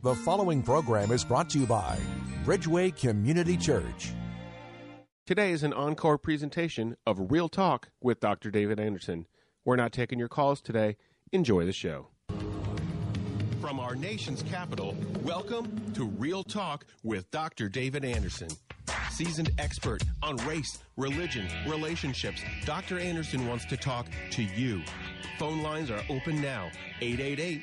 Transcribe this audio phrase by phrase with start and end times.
[0.00, 1.98] The following program is brought to you by
[2.44, 4.12] Bridgeway Community Church.
[5.26, 8.52] Today is an encore presentation of Real Talk with Dr.
[8.52, 9.26] David Anderson.
[9.64, 10.98] We're not taking your calls today.
[11.32, 12.10] Enjoy the show.
[13.60, 17.68] From our nation's capital, welcome to Real Talk with Dr.
[17.68, 18.50] David Anderson.
[19.10, 23.00] Seasoned expert on race, religion, relationships, Dr.
[23.00, 24.80] Anderson wants to talk to you.
[25.40, 27.62] Phone lines are open now 888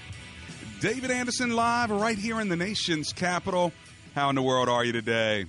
[0.81, 3.71] David Anderson live right here in the nation's capital.
[4.15, 5.45] How in the world are you today?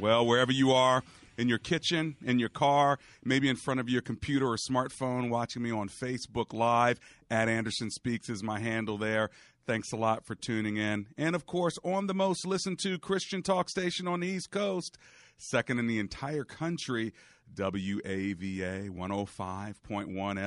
[0.00, 1.04] Well, wherever you are,
[1.38, 5.62] in your kitchen, in your car, maybe in front of your computer or smartphone, watching
[5.62, 6.98] me on Facebook Live
[7.30, 9.30] at Anderson Speaks is my handle there.
[9.64, 11.06] Thanks a lot for tuning in.
[11.16, 14.98] And of course, on the most listened to Christian talk station on the East Coast,
[15.36, 17.12] second in the entire country,
[17.54, 19.74] WAVA 105.1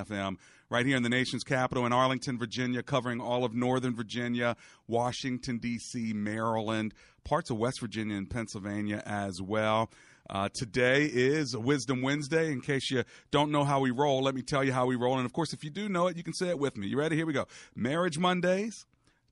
[0.06, 0.38] FM,
[0.70, 5.60] right here in the nation's capital in Arlington, Virginia, covering all of Northern Virginia, Washington,
[5.60, 6.94] D.C., Maryland,
[7.24, 9.90] parts of West Virginia and Pennsylvania as well.
[10.30, 12.52] Uh, today is Wisdom Wednesday.
[12.52, 15.18] In case you don't know how we roll, let me tell you how we roll.
[15.18, 16.88] And of course, if you do know it, you can say it with me.
[16.88, 17.16] You ready?
[17.16, 17.46] Here we go.
[17.76, 18.86] Marriage Mondays,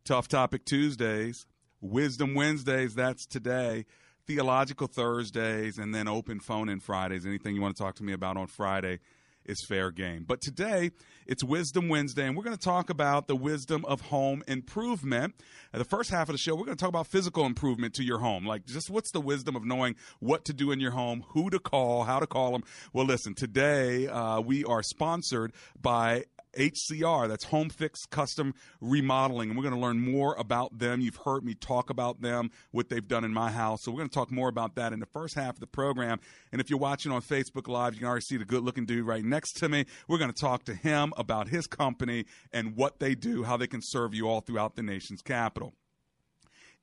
[0.05, 1.45] Tough Topic Tuesdays,
[1.79, 3.85] Wisdom Wednesdays, that's today.
[4.27, 7.25] Theological Thursdays, and then open phone in Fridays.
[7.25, 8.99] Anything you want to talk to me about on Friday
[9.45, 10.25] is fair game.
[10.27, 10.91] But today,
[11.25, 15.35] it's Wisdom Wednesday, and we're going to talk about the wisdom of home improvement.
[15.71, 18.19] The first half of the show, we're going to talk about physical improvement to your
[18.19, 18.45] home.
[18.45, 21.59] Like, just what's the wisdom of knowing what to do in your home, who to
[21.59, 22.63] call, how to call them.
[22.91, 29.49] Well, listen, today uh, we are sponsored by HCR, that's Home Fix Custom Remodeling.
[29.49, 31.01] And we're going to learn more about them.
[31.01, 33.83] You've heard me talk about them, what they've done in my house.
[33.83, 36.19] So we're going to talk more about that in the first half of the program.
[36.51, 39.05] And if you're watching on Facebook Live, you can already see the good looking dude
[39.05, 39.85] right next to me.
[40.07, 43.67] We're going to talk to him about his company and what they do, how they
[43.67, 45.73] can serve you all throughout the nation's capital.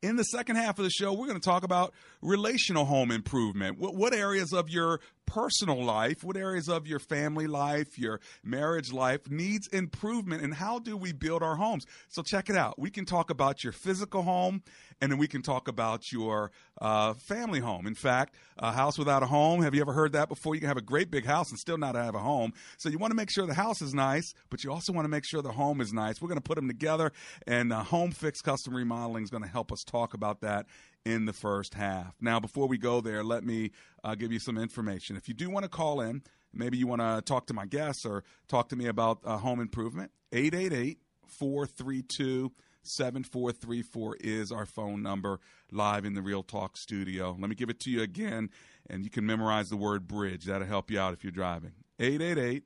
[0.03, 3.79] In the second half of the show, we're going to talk about relational home improvement.
[3.79, 8.95] What, what, areas of your personal life, what areas of your family life, your marriage
[8.95, 11.85] life needs improvement, and how do we build our homes?
[12.09, 12.79] So, check it out.
[12.79, 14.63] We can talk about your physical home,
[15.01, 16.51] and then we can talk about your
[16.81, 17.87] uh, family home.
[17.87, 20.55] In fact, a house without a home, have you ever heard that before?
[20.55, 22.53] You can have a great big house and still not have a home.
[22.77, 25.11] So, you want to make sure the house is nice, but you also want to
[25.11, 26.21] make sure the home is nice.
[26.21, 27.13] We're going to put them together,
[27.47, 30.67] and uh, Home Fix Custom Remodeling is going to help us talk about that
[31.05, 32.15] in the first half.
[32.21, 33.71] Now, before we go there, let me
[34.05, 35.17] uh, give you some information.
[35.17, 36.23] If you do want to call in,
[36.53, 39.61] maybe you want to talk to my guests or talk to me about uh, home
[39.61, 42.53] improvement, 888 432
[42.83, 47.37] 7434 is our phone number live in the Real Talk studio.
[47.39, 48.51] Let me give it to you again,
[48.89, 50.45] and you can memorize the word bridge.
[50.45, 51.73] That'll help you out if you're driving.
[51.99, 52.65] 888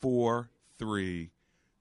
[0.00, 1.30] 43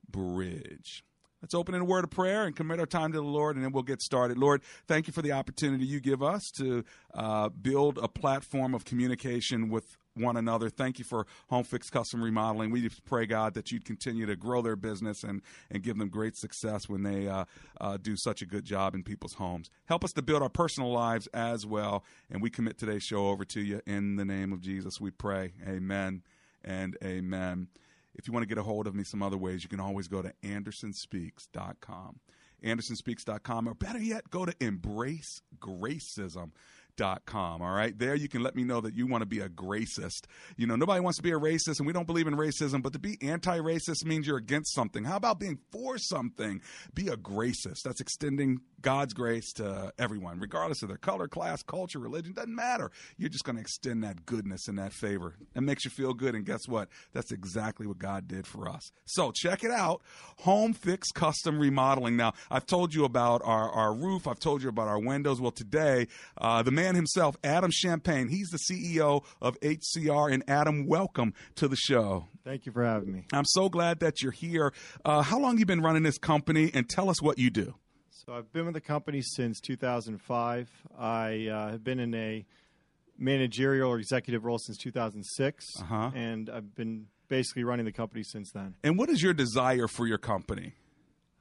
[0.10, 1.04] Bridge.
[1.42, 3.64] Let's open in a word of prayer and commit our time to the Lord, and
[3.64, 4.38] then we'll get started.
[4.38, 6.84] Lord, thank you for the opportunity you give us to
[7.14, 10.70] uh, build a platform of communication with one another.
[10.70, 12.72] Thank you for Home Fix Custom Remodeling.
[12.72, 15.42] We just pray, God, that you'd continue to grow their business and,
[15.72, 17.46] and give them great success when they uh,
[17.80, 19.70] uh, do such a good job in people's homes.
[19.86, 22.04] Help us to build our personal lives as well.
[22.30, 25.00] And we commit today's show over to you in the name of Jesus.
[25.00, 25.54] We pray.
[25.68, 26.24] Amen
[26.64, 27.68] and amen.
[28.16, 30.08] If you want to get a hold of me some other ways, you can always
[30.08, 32.20] go to andersonspeaks.com.
[32.64, 36.52] Andersonspeaks.com, or better yet, go to Embrace embracegracism.com
[37.26, 37.62] com.
[37.62, 37.98] All right.
[37.98, 40.26] There you can let me know that you want to be a gracist.
[40.58, 42.94] You know, nobody wants to be a racist and we don't believe in racism, but
[42.94, 45.04] to be anti racist means you're against something.
[45.04, 46.62] How about being for something?
[46.94, 47.84] Be a gracist.
[47.84, 52.34] That's extending God's grace to everyone, regardless of their color, class, culture, religion.
[52.34, 52.92] Doesn't matter.
[53.18, 55.36] You're just going to extend that goodness and that favor.
[55.56, 56.36] It makes you feel good.
[56.36, 56.90] And guess what?
[57.14, 58.92] That's exactly what God did for us.
[59.06, 60.02] So check it out.
[60.40, 62.18] Home Fix Custom Remodeling.
[62.18, 64.28] Now, I've told you about our, our roof.
[64.28, 65.42] I've told you about our windows.
[65.42, 66.08] Well, today,
[66.38, 68.30] uh, the man man himself, Adam Champagne.
[68.30, 70.32] He's the CEO of HCR.
[70.34, 72.28] And Adam, welcome to the show.
[72.46, 73.26] Thank you for having me.
[73.34, 74.74] I'm so glad that you're here.
[75.04, 77.76] Uh, how long you been running this company, and tell us what you do?
[78.10, 80.70] So I've been with the company since 2005.
[80.98, 82.46] I uh, have been in a
[83.18, 86.12] managerial or executive role since 2006, Uh-huh.
[86.16, 88.76] and I've been basically running the company since then.
[88.84, 90.74] And what is your desire for your company?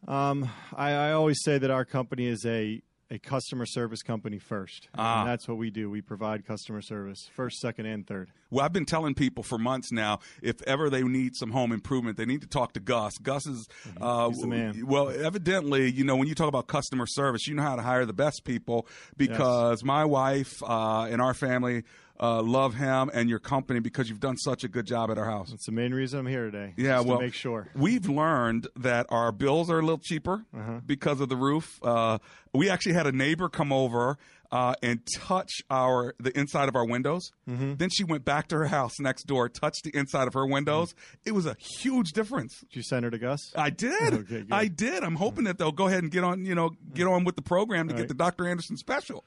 [0.08, 4.88] Um, I, I always say that our company is a a customer service company first,
[4.98, 5.20] Ah.
[5.20, 5.88] and that's what we do.
[5.88, 8.30] We provide customer service first, second, and third.
[8.50, 12.16] Well, I've been telling people for months now, if ever they need some home improvement,
[12.16, 13.16] they need to talk to Gus.
[13.18, 13.68] Gus is,
[14.00, 14.86] uh, He's the man.
[14.86, 18.06] well, evidently, you know, when you talk about customer service, you know how to hire
[18.06, 21.84] the best people because my wife uh, and our family
[22.20, 25.24] uh, love him and your company because you've done such a good job at our
[25.26, 25.50] house.
[25.50, 26.74] That's the main reason I'm here today.
[26.76, 27.68] Yeah, well, to make sure.
[27.74, 30.80] we've learned that our bills are a little cheaper Uh-huh.
[30.86, 31.78] because of the roof.
[31.82, 32.18] Uh,
[32.54, 34.16] we actually had a neighbor come over
[34.52, 37.32] uh, and touch our the inside of our windows.
[37.50, 37.74] Mm-hmm.
[37.74, 40.94] Then she went back to her house next door, touched the inside of her windows.
[41.24, 42.60] It was a huge difference.
[42.60, 43.40] Did you send her to Gus?
[43.56, 44.14] I did.
[44.26, 44.44] Okay.
[44.50, 45.02] I did.
[45.02, 47.42] I'm hoping that they'll go ahead and get on, you know, get on with the
[47.42, 48.08] program to get Right.
[48.08, 48.46] the Dr.
[48.46, 49.24] Anderson special.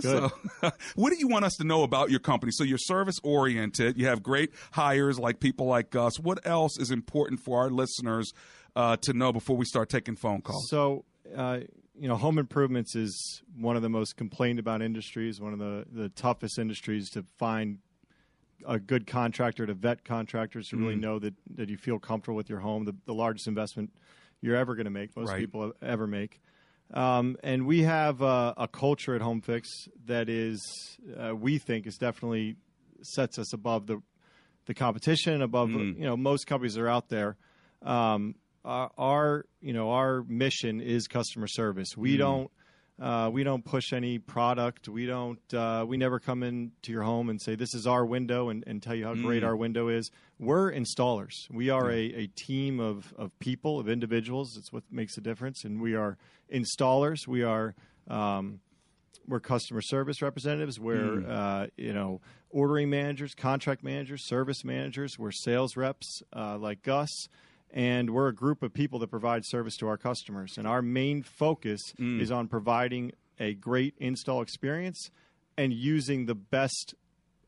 [0.00, 0.30] Good.
[0.62, 2.52] So, what do you want us to know about your company?
[2.52, 3.98] So, you're service oriented.
[3.98, 6.18] You have great hires like people like us.
[6.18, 8.32] What else is important for our listeners
[8.76, 10.68] uh, to know before we start taking phone calls?
[10.68, 11.04] So,
[11.36, 11.60] uh,
[11.98, 15.84] you know, home improvements is one of the most complained about industries, one of the,
[15.92, 17.78] the toughest industries to find
[18.66, 20.80] a good contractor, to vet contractors, to Mm.
[20.80, 23.90] really know that, that you feel comfortable with your home, the, the largest investment
[24.40, 25.40] you're ever going to make, most Right.
[25.40, 26.40] people ever make.
[26.92, 29.68] Um, and we have a, a culture at Home Fix
[30.06, 30.60] that is,
[31.16, 32.56] uh, we think, is definitely
[33.02, 34.02] sets us above the
[34.66, 35.96] the competition, above Mm.
[35.98, 37.36] you know most companies that are out there.
[37.82, 38.34] Um,
[38.64, 41.96] our, our you know our mission is customer service.
[41.96, 42.50] We don't
[43.00, 44.88] uh, we don't push any product.
[44.88, 48.50] We don't uh, we never come into your home and say this is our window
[48.50, 50.10] and, and tell you how great our window is.
[50.38, 51.32] We're installers.
[51.50, 54.56] We are a, a team of, of people of individuals.
[54.56, 55.64] It's what makes a difference.
[55.64, 56.18] And we are
[56.52, 57.26] installers.
[57.26, 57.74] We are
[58.08, 58.60] um,
[59.26, 60.78] we're customer service representatives.
[60.78, 62.20] We're uh, you know
[62.50, 65.18] ordering managers, contract managers, service managers.
[65.18, 67.08] We're sales reps uh, like Gus,
[67.72, 70.54] and we're a group of people that provide service to our customers.
[70.58, 75.10] And our main focus is on providing a great install experience
[75.56, 76.94] and using the best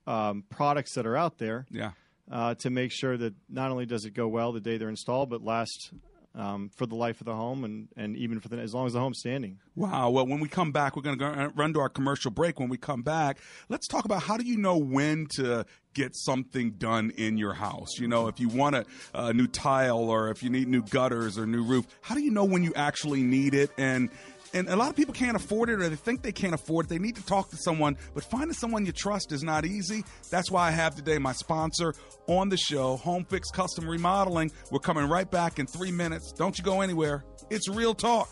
[0.07, 1.93] um, products that are out there Yeah.
[2.31, 5.31] uh, to make sure that not only does it go well the day they're installed,
[5.31, 5.93] but last
[6.35, 8.95] um, for the life of the home and, and even for the as long as
[8.95, 9.59] the home's standing.
[9.75, 10.11] Wow.
[10.11, 12.59] Well, when we come back, we're going to run to our commercial break.
[12.59, 13.39] When we come back,
[13.69, 17.99] let's talk about how do you know when to get something done in your house?
[17.99, 21.37] You know, if you want a, a new tile or if you need new gutters
[21.37, 23.71] or new roof, how do you know when you actually need it?
[23.77, 24.11] And
[24.55, 26.89] and a lot of people can't afford it or they think they can't afford it.
[26.89, 30.05] They need to talk to someone, but finding someone you trust is not easy.
[30.31, 31.95] That's why I have today my sponsor
[32.27, 34.51] on the show, Home Fix Custom Remodeling.
[34.71, 36.33] We're coming right back in three minutes.
[36.33, 37.25] Don't you go anywhere.
[37.51, 38.29] It's Real Talk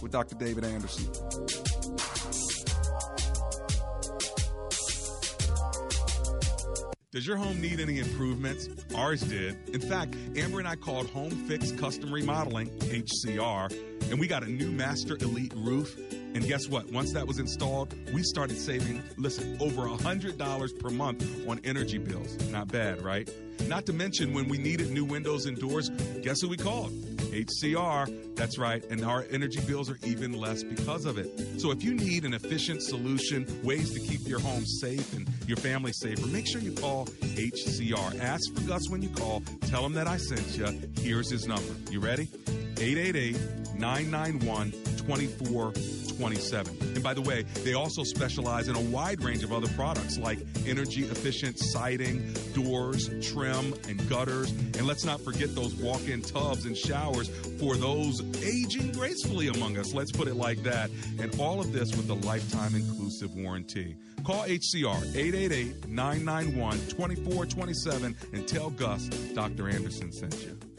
[0.00, 0.36] with Dr.
[0.36, 1.91] David Anderson.
[7.12, 8.70] Does your home need any improvements?
[8.96, 9.68] Ours did.
[9.68, 13.70] In fact, Amber and I called Home Fix Custom Remodeling, HCR,
[14.10, 15.94] and we got a new Master Elite roof.
[16.34, 16.90] And guess what?
[16.90, 22.34] Once that was installed, we started saving, listen, over $100 per month on energy bills.
[22.48, 23.28] Not bad, right?
[23.68, 25.90] Not to mention when we needed new windows and doors,
[26.22, 26.92] guess who we called?
[27.32, 28.36] HCR.
[28.36, 28.84] That's right.
[28.90, 31.60] And our energy bills are even less because of it.
[31.60, 35.56] So if you need an efficient solution, ways to keep your home safe and your
[35.56, 38.20] family safer, make sure you call HCR.
[38.20, 39.42] Ask for Gus when you call.
[39.66, 40.88] Tell him that I sent you.
[41.02, 41.74] Here's his number.
[41.90, 42.28] You ready?
[42.78, 43.36] 888
[43.78, 44.70] 991
[46.16, 46.94] 2427.
[46.94, 50.38] And by the way, they also specialize in a wide range of other products like
[50.66, 54.50] energy efficient siding, doors, trim, and gutters.
[54.50, 57.28] And let's not forget those walk in tubs and showers
[57.58, 59.94] for those aging gracefully among us.
[59.94, 60.90] Let's put it like that.
[61.18, 63.96] And all of this with a lifetime inclusive warranty.
[64.24, 69.68] Call HCR 888 991 2427 and tell Gus Dr.
[69.68, 70.71] Anderson sent you.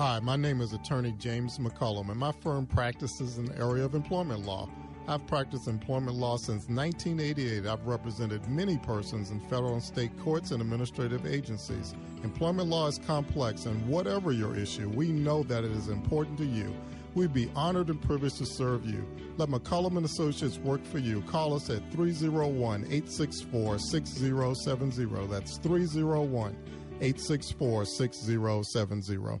[0.00, 3.94] Hi, my name is attorney James McCullum, and my firm practices in the area of
[3.94, 4.66] employment law.
[5.06, 7.66] I've practiced employment law since 1988.
[7.66, 11.92] I've represented many persons in federal and state courts and administrative agencies.
[12.24, 16.46] Employment law is complex, and whatever your issue, we know that it is important to
[16.46, 16.74] you.
[17.14, 19.06] We'd be honored and privileged to serve you.
[19.36, 21.20] Let McCullum and Associates work for you.
[21.24, 25.26] Call us at 301 864 6070.
[25.26, 26.56] That's 301
[27.02, 29.40] 864 6070.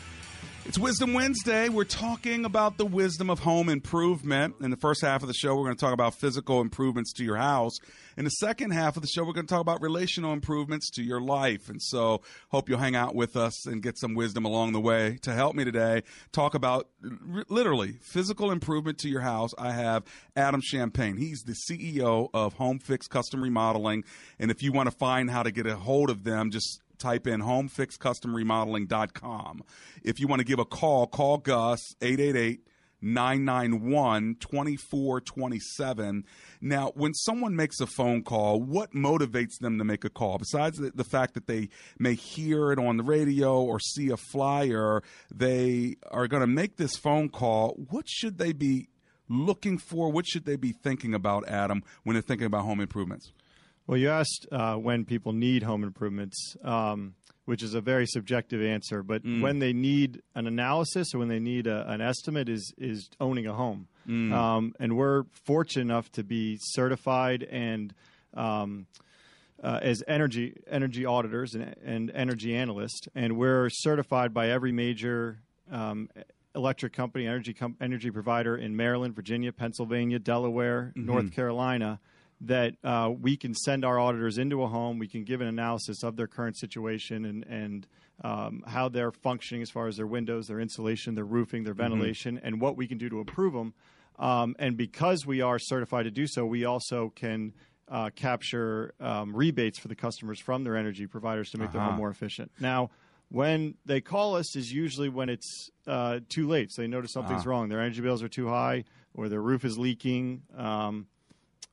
[0.63, 1.69] It's Wisdom Wednesday.
[1.69, 4.55] We're talking about the wisdom of home improvement.
[4.61, 7.23] In the first half of the show, we're going to talk about physical improvements to
[7.23, 7.79] your house.
[8.15, 11.03] In the second half of the show, we're going to talk about relational improvements to
[11.03, 11.67] your life.
[11.67, 15.17] And so, hope you'll hang out with us and get some wisdom along the way.
[15.23, 19.49] To help me today, talk about r- literally physical improvement to your house.
[19.57, 20.03] I have
[20.35, 21.17] Adam Champagne.
[21.17, 24.03] He's the CEO of Home Fix Custom Remodeling.
[24.37, 27.27] And if you want to find how to get a hold of them, just type
[27.27, 29.63] in homefixcustomremodeling.com.
[30.03, 32.61] If you want to give a call, call Gus 888
[33.01, 36.25] 991 2427.
[36.61, 40.37] Now, when someone makes a phone call, what motivates them to make a call?
[40.37, 44.17] Besides the, the, fact that they may hear it on the radio or see a
[44.17, 45.01] flyer,
[45.33, 47.75] they are going to make this phone call.
[47.89, 48.89] What should they be
[49.27, 50.11] looking for?
[50.11, 53.31] What should they be thinking about, Adam, when they're thinking about home improvements?
[53.91, 58.61] Well, you asked uh, when people need home improvements, um, which is a very subjective
[58.61, 59.03] answer.
[59.03, 59.41] But mm.
[59.41, 63.47] when they need an analysis or when they need a, an estimate, is is owning
[63.47, 63.89] a home.
[64.07, 64.31] Mm.
[64.31, 67.93] Um, and we're fortunate enough to be certified and
[68.33, 68.87] um,
[69.61, 75.39] uh, as energy energy auditors and, and, energy analysts, and we're certified by every major.
[75.69, 76.07] Um,
[76.53, 81.05] electric company, energy com- energy provider in Maryland, Virginia, Pennsylvania, Delaware, mm-hmm.
[81.05, 82.01] North Carolina,
[82.41, 86.03] that uh, we can send our auditors into a home, we can give an analysis
[86.03, 87.87] of their current situation and, and
[88.23, 91.83] um, how they're functioning as far as their windows, their insulation, their roofing, their mm-hmm.
[91.83, 92.45] ventilation, mm-hmm.
[92.45, 93.73] and what we can do to improve them.
[94.17, 97.53] Um, and because we are certified to do so, we also can
[97.87, 101.77] uh, capture um, rebates for the customers from their energy providers to make uh-huh.
[101.77, 102.51] their home more efficient.
[102.59, 102.89] Now,
[103.29, 106.71] when they call us is usually when it's uh, too late.
[106.71, 107.49] So they notice something's uh-huh.
[107.49, 107.69] wrong.
[107.69, 108.83] Their energy bills are too high,
[109.13, 110.43] or their roof is leaking.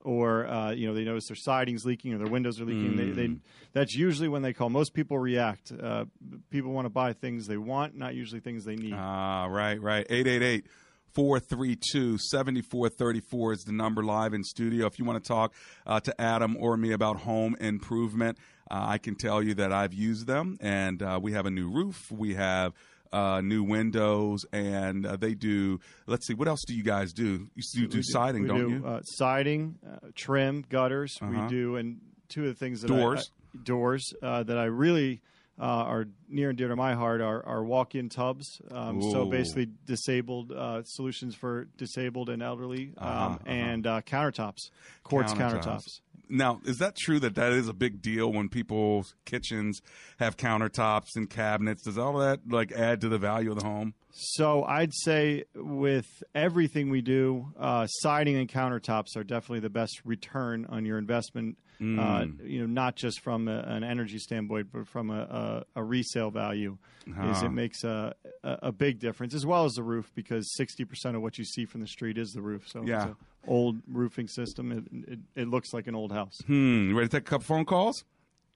[0.05, 2.93] Or uh, you know they notice their siding's leaking or their windows are leaking.
[2.93, 2.97] Mm.
[2.97, 3.35] They, they, hmm.
[3.73, 4.71] that's usually when they call.
[4.71, 5.73] Most people react.
[5.73, 6.05] Uh,
[6.51, 8.95] people want to buy things they want, not usually things they need.
[8.95, 10.07] Ah, right, right.
[10.09, 10.67] Eight eight eight.
[11.15, 14.87] 432 7434 is the number live in studio.
[14.87, 15.53] If you want to talk
[15.87, 18.39] uh, to Adam or me about home improvement,
[18.71, 21.69] uh, I can tell you that I've used them and uh, we have a new
[21.69, 22.13] roof.
[22.13, 22.73] We have
[23.13, 25.81] uh, new windows, and uh, they do.
[26.07, 27.49] Let's see, what else do you guys do?
[27.55, 28.87] You do, do siding, we don't do, you?
[28.87, 31.17] Uh, siding, uh, trim, gutters.
[31.21, 31.43] Uh-huh.
[31.43, 35.23] We do, and two of the things that doors, I, doors uh, that I really.
[35.61, 38.63] Uh, are near and dear to my heart are, are walk-in tubs.
[38.71, 40.53] Um, so basically, disabled
[40.85, 43.39] solutions for disabled and elderly, um, uh-huh, uh-huh.
[43.45, 44.71] and countertops,
[45.03, 45.65] quartz countertops.
[45.65, 49.81] countertops now, is that true that that is a big deal when people's kitchens
[50.19, 51.83] have countertops and cabinets?
[51.83, 53.95] Does all that like add to the value of the home?
[54.11, 60.01] So I'd say with everything we do, uh, siding and countertops are definitely the best
[60.05, 61.59] return on your investment.
[61.81, 62.41] Uh, mm.
[62.41, 65.85] Uh, you know, not just from a, an energy standpoint, but from a, a, a
[65.85, 66.77] resale value,
[67.09, 67.31] uh-huh.
[67.31, 71.15] is it makes a, a big difference as well as the roof because sixty percent
[71.15, 72.67] of what you see from the street is the roof.
[72.67, 73.11] So yeah.
[73.49, 74.73] Old roofing system.
[74.73, 76.39] It, it, it, looks like an old house.
[76.47, 76.95] Hmm.
[76.95, 78.05] ready to take a couple phone calls?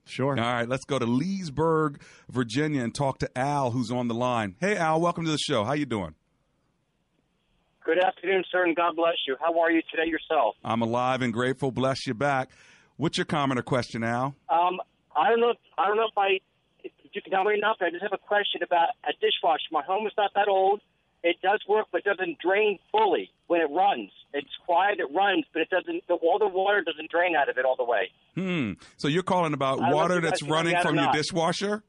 [0.04, 0.38] Sure.
[0.38, 4.56] All right, let's go to Leesburg, Virginia, and talk to Al, who's on the line.
[4.60, 5.64] Hey, Al, welcome to the show.
[5.64, 6.14] How you doing?
[7.84, 9.36] Good afternoon, sir, and God bless you.
[9.40, 10.54] How are you today yourself?
[10.64, 11.72] I'm alive and grateful.
[11.72, 12.50] Bless you back.
[12.96, 14.36] What's your comment or question, Al?
[14.48, 14.80] Um,
[15.16, 15.50] I don't know.
[15.50, 16.40] If, I don't know if I
[16.84, 17.76] if you can tell me enough.
[17.80, 19.66] I just have a question about a dishwasher.
[19.72, 20.80] My home is not that old.
[21.24, 24.10] It does work, but doesn't drain fully when it runs.
[24.32, 26.04] It's quiet, it runs, but it doesn't.
[26.08, 28.08] The, all the water doesn't drain out of it all the way.
[28.34, 28.72] Hmm.
[28.96, 31.82] So you're calling about water that's running from your dishwasher?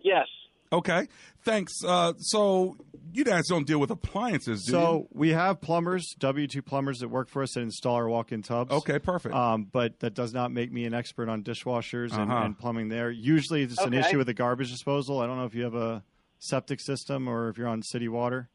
[0.00, 0.26] Yes.
[0.72, 1.06] Okay.
[1.44, 1.84] Thanks.
[1.86, 2.76] Uh, so
[3.12, 5.08] you guys don't deal with appliances, do so you?
[5.12, 8.72] we have plumbers, W two plumbers that work for us that install our walk-in tubs.
[8.72, 9.36] Okay, perfect.
[9.36, 12.22] Um, but that does not make me an expert on dishwashers uh-huh.
[12.22, 12.88] and, and, plumbing.
[12.88, 13.86] There, usually it's okay.
[13.86, 15.20] an issue with the garbage disposal.
[15.20, 16.02] I don't know if you have a
[16.40, 18.48] septic system or if you're on city water?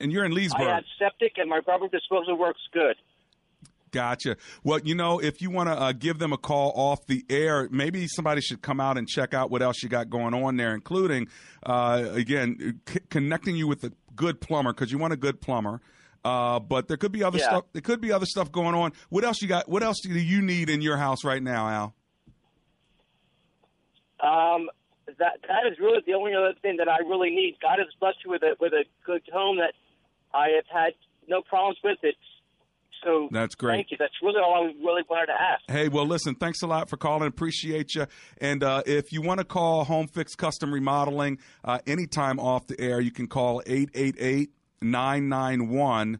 [0.00, 0.66] And you're in Leesburg.
[0.66, 2.96] I have septic, and my rubber disposal works good.
[3.90, 4.36] Gotcha.
[4.62, 7.68] Well, you know, if you want to uh, give them a call off the air,
[7.70, 10.74] maybe somebody should come out and check out what else you got going on there,
[10.74, 11.26] including,
[11.64, 15.80] uh, again, c- connecting you with a good plumber because you want a good plumber.
[16.24, 17.44] Uh, but there could be other Yeah.
[17.44, 17.64] stuff.
[17.72, 18.92] There could be other stuff going on.
[19.08, 19.68] What else you got?
[19.68, 21.94] What else do you need in your house right now, Al?
[24.20, 24.68] Um,
[25.18, 27.56] that that is really the only other thing that I really need.
[27.62, 29.72] God has blessed you with a with a good home that
[30.34, 30.92] I have had
[31.28, 32.14] no problems with it.
[33.04, 33.76] So That's great.
[33.76, 33.96] Thank you.
[33.98, 35.62] That's really all I really wanted to ask.
[35.68, 37.28] Hey, well, listen, thanks a lot for calling.
[37.28, 38.06] Appreciate you.
[38.40, 42.80] And uh, if you want to call Home Fix Custom Remodeling uh, anytime off the
[42.80, 44.50] air, you can call 888
[44.82, 46.18] 991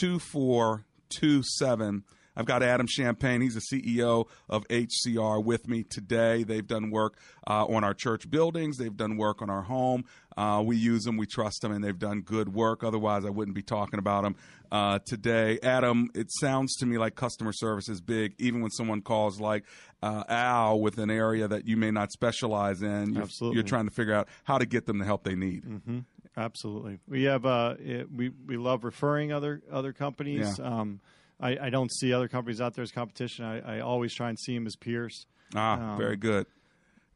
[0.00, 2.02] 2427.
[2.36, 3.40] I've got Adam Champagne.
[3.40, 6.42] He's the CEO of HCR with me today.
[6.42, 8.76] They've done work uh, on our church buildings.
[8.76, 10.04] They've done work on our home.
[10.36, 12.84] Uh, we use them, we trust them, and they've done good work.
[12.84, 14.36] Otherwise, I wouldn't be talking about them
[14.70, 15.58] uh, today.
[15.62, 19.64] Adam, it sounds to me like customer service is big, even when someone calls like
[20.02, 23.14] uh, Al with an area that you may not specialize in.
[23.14, 23.56] You're, Absolutely.
[23.56, 25.64] You're trying to figure out how to get them the help they need.
[25.64, 26.00] hmm
[26.38, 26.98] Absolutely.
[27.08, 30.58] We have uh, it, we we love referring other other companies.
[30.58, 30.66] Yeah.
[30.66, 31.00] Um,
[31.40, 33.44] I, I don't see other companies out there as competition.
[33.44, 35.26] I, I always try and see them as peers.
[35.54, 36.46] Ah, Um, very good.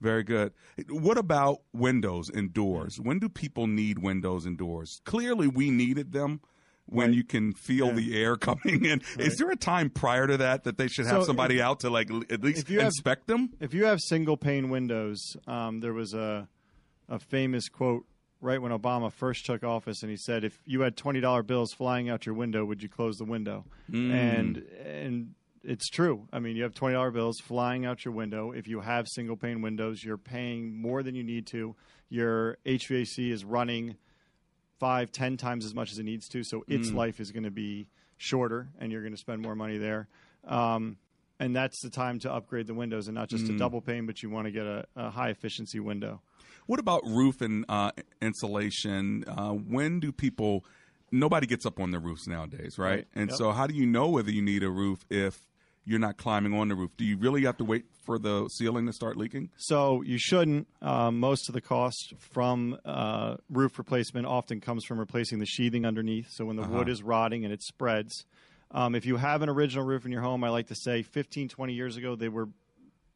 [0.00, 0.52] Very good.
[0.88, 2.98] What about windows and doors?
[2.98, 5.00] When do people need windows and doors?
[5.04, 6.40] Clearly, we needed them
[6.86, 9.02] when you can feel the air coming in.
[9.18, 11.80] Is there a time prior to that that they should have So somebody if- out
[11.80, 13.50] to like at least you have- inspect them?
[13.60, 16.48] If you have single pane windows, um, there was a
[17.08, 18.06] a famous quote
[18.40, 21.72] right when Obama first took office, and he said, "If you had twenty dollar bills
[21.72, 24.10] flying out your window, would you close the window?" Mm.
[24.12, 26.26] And and it's true.
[26.32, 28.52] I mean, you have twenty dollar bills flying out your window.
[28.52, 31.74] If you have single pane windows, you're paying more than you need to.
[32.08, 33.96] Your HVAC is running
[34.78, 36.94] five, ten times as much as it needs to, so its Mm.
[36.94, 40.08] life is going to be shorter, and you're going to spend more money there.
[40.44, 40.96] Um,
[41.38, 43.58] and that's the time to upgrade the windows, and not just a Mm.
[43.58, 46.22] double pane, but you want to get a, a high efficiency window.
[46.70, 47.90] What about roof and uh,
[48.22, 49.24] insulation?
[49.26, 50.64] Uh, when do people?
[51.10, 52.90] Nobody gets up on their roofs nowadays, right?
[52.98, 53.08] Right.
[53.12, 53.38] And Yep.
[53.38, 55.48] so, how do you know whether you need a roof if
[55.84, 56.92] you're not climbing on the roof?
[56.96, 59.50] Do you really have to wait for the ceiling to start leaking?
[59.56, 60.68] So you shouldn't.
[60.80, 65.84] Um, most of the cost from uh, roof replacement often comes from replacing the sheathing
[65.84, 66.30] underneath.
[66.30, 66.76] So when the Uh-huh.
[66.76, 68.26] wood is rotting and it spreads.
[68.70, 71.48] Um, if you have an original roof in your home, I like to say 15,
[71.48, 72.48] 20 years ago, they were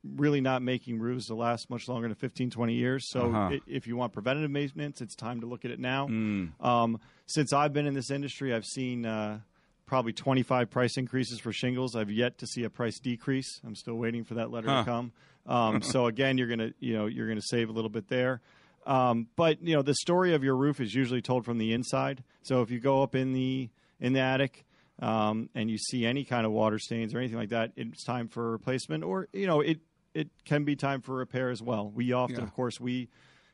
[0.05, 3.09] really not making roofs to last much longer than 15, 20 years.
[3.11, 3.55] So Uh-huh.
[3.55, 6.09] i if you want preventative maintenance, it's time to look at it now.
[6.09, 6.53] Mm.
[6.65, 9.41] Um, since I've been in this industry, I've seen uh,
[9.87, 11.97] probably 25 price increases for shingles.
[11.97, 13.61] I've yet to see a price decrease.
[13.67, 14.79] I'm still waiting for that letter Huh.
[14.81, 15.13] to come.
[15.47, 18.41] Um, so again, you're gonna you know you're gonna save a little bit there.
[18.87, 22.23] Um, but you know the story of your roof is usually told from the inside.
[22.43, 24.67] So if you go up in the in the attic
[25.01, 28.29] um, and you see any kind of water stains or anything like that, it's time
[28.29, 29.03] for replacement.
[29.05, 29.81] Or you know it
[30.15, 31.91] it can be time for repair as well.
[31.91, 32.43] We often, Yeah.
[32.43, 33.09] of course, we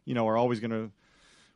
[0.04, 0.90] you know are always going to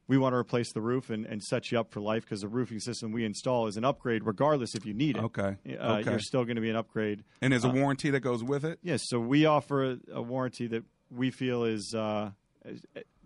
[0.06, 2.48] we want to replace the roof and, and set you up for life because the
[2.48, 5.22] roofing system we install is an upgrade regardless if you need it.
[5.24, 5.56] Okay.
[5.80, 6.10] Uh, Okay.
[6.10, 7.24] You're still going to be an upgrade.
[7.40, 8.78] And there's a Uh, warranty that goes with it.
[8.82, 11.94] Yes, so we offer a, a warranty that we feel is.
[11.96, 12.32] Uh,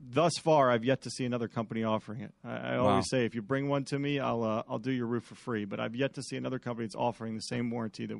[0.00, 2.32] thus far, I've yet to see another company offering it.
[2.44, 2.90] I, I Wow.
[2.90, 5.34] always say, if you bring one to me, I'll uh, I'll do your roof for
[5.34, 5.64] free.
[5.64, 8.18] But I've yet to see another company that's offering the same warranty that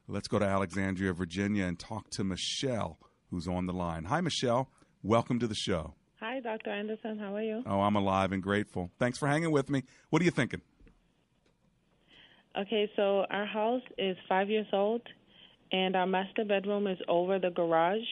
[0.07, 4.03] Let's go to Alexandria, Virginia, and talk to Michelle, who's on the line.
[4.05, 4.69] Hi, Michelle.
[5.01, 5.95] Welcome to the show.
[6.23, 6.69] Hi, Dr.
[6.69, 7.19] Anderson.
[7.19, 7.63] How are you?
[7.65, 8.89] Oh, I'm alive and grateful.
[8.97, 9.83] Thanks for hanging with me.
[10.09, 10.61] What are you thinking?
[12.57, 15.01] Okay, so our house is five years old,
[15.73, 18.07] and our master bedroom is over the garage.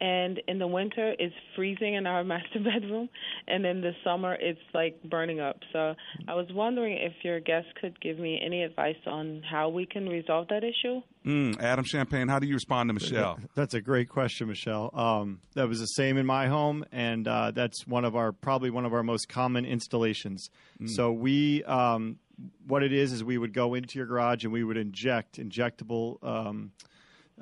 [0.00, 3.08] And in the winter, it's freezing in our master bedroom,
[3.46, 5.56] and in the summer, it's like burning up.
[5.72, 5.94] So
[6.28, 10.08] I was wondering if your guest could give me any advice on how we can
[10.08, 11.00] resolve that issue.
[11.24, 13.38] Mm, Adam Champagne, how do you respond to Michelle?
[13.54, 14.90] That's a great question, Michelle.
[14.92, 18.70] Um, that was the same in my home, and uh, that's one of our probably
[18.70, 20.48] one of our most common installations.
[20.80, 20.90] Mm.
[20.90, 22.18] So we, um,
[22.66, 26.22] what it is, is we would go into your garage and we would inject injectable
[26.22, 26.72] um,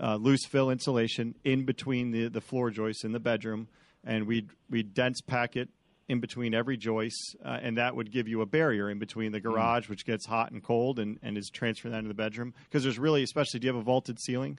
[0.01, 3.69] uh, loose fill insulation in between the the floor joists in the bedroom,
[4.05, 5.69] and we'd we'd dense pack it
[6.09, 9.41] in between every joist, uh, and that would give you a barrier in between the
[9.41, 12.53] garage, which gets hot and cold, and, and is transferred that into the bedroom.
[12.65, 14.59] Because there's really, especially, do you have a vaulted ceiling?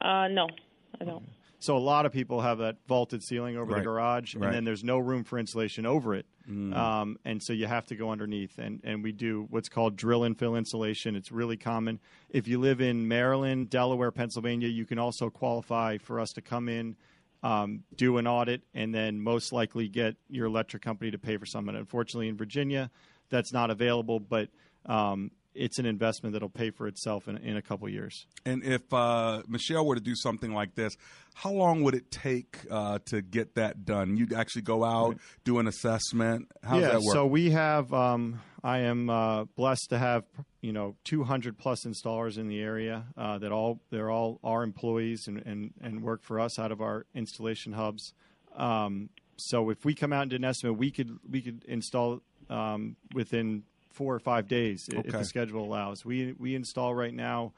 [0.00, 0.48] Uh, no,
[1.00, 1.24] I don't.
[1.64, 3.78] So a lot of people have that vaulted ceiling over Right.
[3.78, 4.48] the garage, Right.
[4.48, 6.26] and then there's no room for insulation over it.
[6.46, 6.76] Mm.
[6.76, 10.24] Um, and so you have to go underneath, and, and we do what's called drill
[10.24, 11.16] and fill insulation.
[11.16, 12.00] It's really common.
[12.28, 16.68] If you live in Maryland, Delaware, Pennsylvania, you can also qualify for us to come
[16.68, 16.96] in,
[17.42, 21.46] um, do an audit, and then most likely get your electric company to pay for
[21.46, 21.74] some of.
[21.76, 22.90] Unfortunately, in Virginia,
[23.30, 24.50] that's not available, but
[24.84, 28.26] um, it's an investment that'll pay for itself in, in a couple years.
[28.44, 30.96] And if uh, Michelle were to do something like this,
[31.34, 34.16] how long would it take uh, to get that done?
[34.16, 36.50] You'd actually go out, do an assessment.
[36.62, 37.14] How yeah, does that work?
[37.14, 37.92] so we have.
[37.92, 40.24] Um, I am uh, blessed to have
[40.62, 45.24] you know 200 plus installers in the area uh, that all they're all our employees
[45.26, 48.14] and, and and work for us out of our installation hubs.
[48.56, 52.22] Um, so if we come out and did an estimate, we could we could install
[52.48, 53.64] um, within
[53.94, 56.04] four or five days i- if the schedule allows.
[56.04, 57.52] We we install right now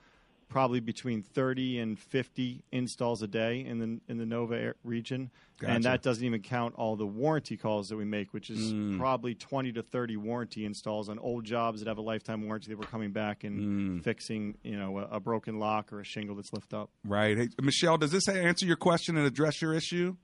[0.49, 5.73] probably between 30 and 50 installs a day in the in the Nova region, Gotcha.
[5.73, 8.97] and that doesn't even count all the warranty calls that we make, which is Mm.
[8.97, 12.79] probably 20 to 30 warranty installs on old jobs that have a lifetime warranty that
[12.79, 14.05] we're coming back and Mm.
[14.05, 16.91] fixing, you know, a, a broken lock or a shingle that's lifted up.
[17.05, 17.37] right.
[17.37, 20.17] Hey, Michelle, does this answer your question and address your issue?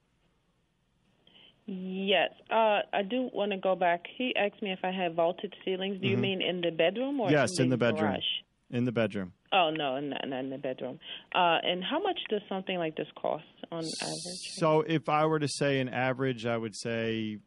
[1.67, 4.05] Yes, uh, I do want to go back.
[4.17, 6.01] He asked me if I had vaulted ceilings.
[6.01, 6.21] Do you Mhm.
[6.21, 8.11] mean in the bedroom or yes, in the bedroom.
[8.11, 8.25] garage?
[8.71, 9.33] In the bedroom.
[9.53, 10.99] Oh no, not, not in the bedroom.
[11.35, 14.51] Uh, and how much does something like this cost on average?
[14.57, 17.39] So if I were to say an average, I would say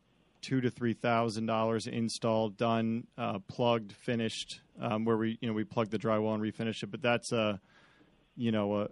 [0.41, 4.61] two to three thousand dollars installed, done, uh, plugged, finished.
[4.79, 7.59] Um, where we you know we plug the drywall and refinish it, but that's a
[8.37, 8.87] you know a,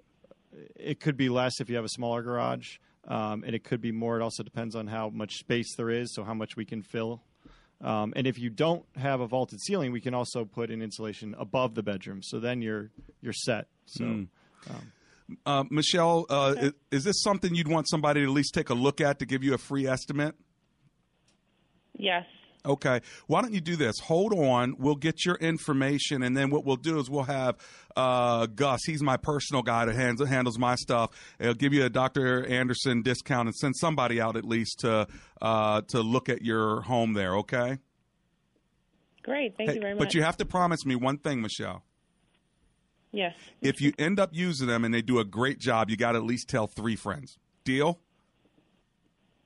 [0.76, 3.92] it could be less if you have a smaller garage, um, and it could be
[3.92, 4.20] more.
[4.20, 7.22] It also depends on how much space there is, so how much we can fill.
[7.82, 11.36] Um, and if you don't have a vaulted ceiling, we can also put in insulation
[11.38, 12.22] above the bedroom.
[12.24, 13.68] So then you're you're set.
[13.86, 14.04] So.
[14.06, 14.28] Mm.
[14.70, 14.92] Um,
[15.46, 18.74] Uh, Michelle, uh, i- is this something you'd want somebody to at least take a
[18.74, 20.36] look at to give you a free estimate?
[21.98, 22.26] Yes.
[22.66, 23.02] Okay.
[23.28, 24.00] Why don't you do this?
[24.00, 24.76] Hold on.
[24.80, 27.58] We'll get your information, and then what we'll do is we'll have
[27.98, 28.80] uh, Gus.
[28.86, 31.10] He's my personal guy that hands, handles my stuff.
[31.42, 32.46] He'll give you a Dr.
[32.46, 35.08] Anderson discount and send somebody out at least to
[35.42, 37.36] uh, to look at your home there.
[37.38, 37.80] Okay.
[39.24, 40.00] Great, thank Hey, you very much.
[40.00, 41.84] But you have to promise me one thing, Michelle.
[43.12, 43.34] yes.
[43.62, 46.18] If you end up using them and they do a great job, you got to
[46.18, 47.38] at least tell three friends.
[47.64, 48.00] Deal?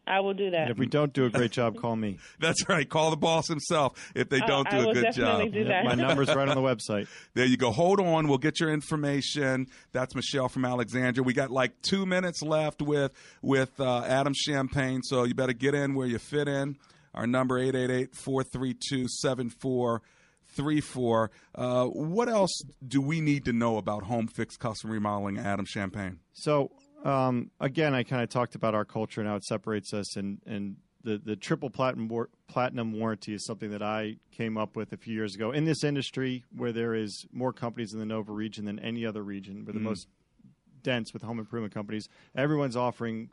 [0.08, 0.62] I will do that.
[0.62, 2.18] and if we don't do a great job, call me.
[2.40, 2.88] That's right.
[2.90, 5.54] Call the boss himself if they Oh, don't do I a will good definitely job.
[5.54, 5.84] do that.
[5.86, 7.08] My number's right on the website.
[7.34, 7.72] There you go.
[7.72, 8.28] Hold on.
[8.28, 9.68] We'll get your information.
[9.92, 11.24] That's Michelle from Alexandria.
[11.24, 15.74] We got like two minutes left with with uh, Adam Champagne, so you better get
[15.76, 16.78] in where you fit in.
[17.14, 17.60] Our number
[20.58, 21.30] 888-432-7434.
[21.56, 26.20] Uh, what else do we need to know about home fix custom remodeling, Adam Champagne?
[26.34, 26.72] So
[27.06, 30.40] um, again, I kind of talked about our culture and how it separates us, and
[30.46, 34.92] and the the triple platinum war- platinum warranty is something that I came up with
[34.94, 38.32] a few years ago in this industry where there is more companies in the Nova
[38.34, 39.64] region than any other region.
[39.66, 39.84] We're the Mm.
[39.84, 40.08] most
[40.84, 42.08] dense with home improvement companies.
[42.36, 43.30] Everyone's offering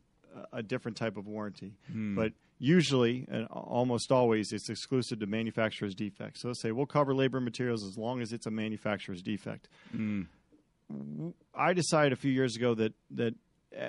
[0.53, 2.17] a, different type of warranty, Mm.
[2.17, 6.39] but usually and almost always it's exclusive to manufacturer's defect.
[6.39, 9.69] So let's say we'll cover labor and materials as long as it's a manufacturer's defect.
[9.95, 10.27] Mm.
[11.55, 13.35] I decided a few years ago that that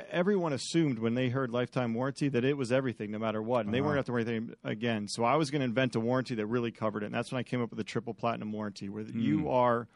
[0.10, 3.74] everyone assumed when they heard lifetime warranty that it was everything, no matter what, and
[3.74, 3.88] they Uh-huh.
[3.90, 5.08] weren't going to have to worry anything again.
[5.08, 7.40] So I was going to invent a warranty that really covered it, and that's when
[7.40, 9.52] I came up with the triple platinum warranty, where you Mm.
[9.52, 9.88] are.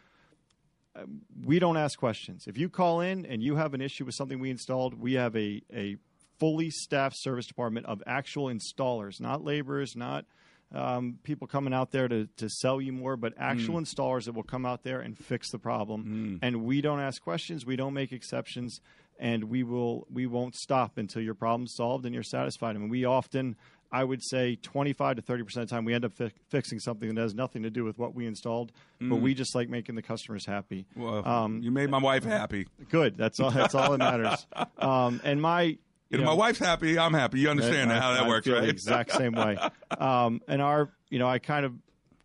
[0.95, 1.06] uh,
[1.45, 2.47] We don't ask questions.
[2.47, 5.36] If you call in and you have an issue with something we installed, we have
[5.36, 5.97] a a
[6.39, 10.25] fully staffed service department of actual installers, not laborers, not
[10.71, 13.82] um, people coming out there to, to sell you more, but actual Mm.
[13.82, 16.04] installers that will come out there and fix the problem.
[16.06, 16.39] Mm.
[16.43, 18.80] And we don't ask questions, we don't make exceptions,
[19.19, 22.75] and we will we won't stop until your problem's solved and you're satisfied.
[22.75, 23.55] I mean, we often,
[23.91, 26.79] I would say, 25 to 30 percent of the time, we end up fi- fixing
[26.79, 29.21] something that has nothing to do with what we installed, but Mm.
[29.21, 30.86] we just like making the customers happy.
[30.95, 32.67] Well, Um, you made my wife happy.
[32.89, 33.17] Good.
[33.17, 33.51] That's all.
[33.51, 34.47] That's all that matters.
[34.79, 35.77] Um, and my.
[36.10, 37.39] you know- my wife's happy, I'm happy.
[37.41, 38.62] You understand I- how that I works, right?
[38.62, 39.58] The exact same way.
[39.99, 41.73] Um, and our, you know, I kind of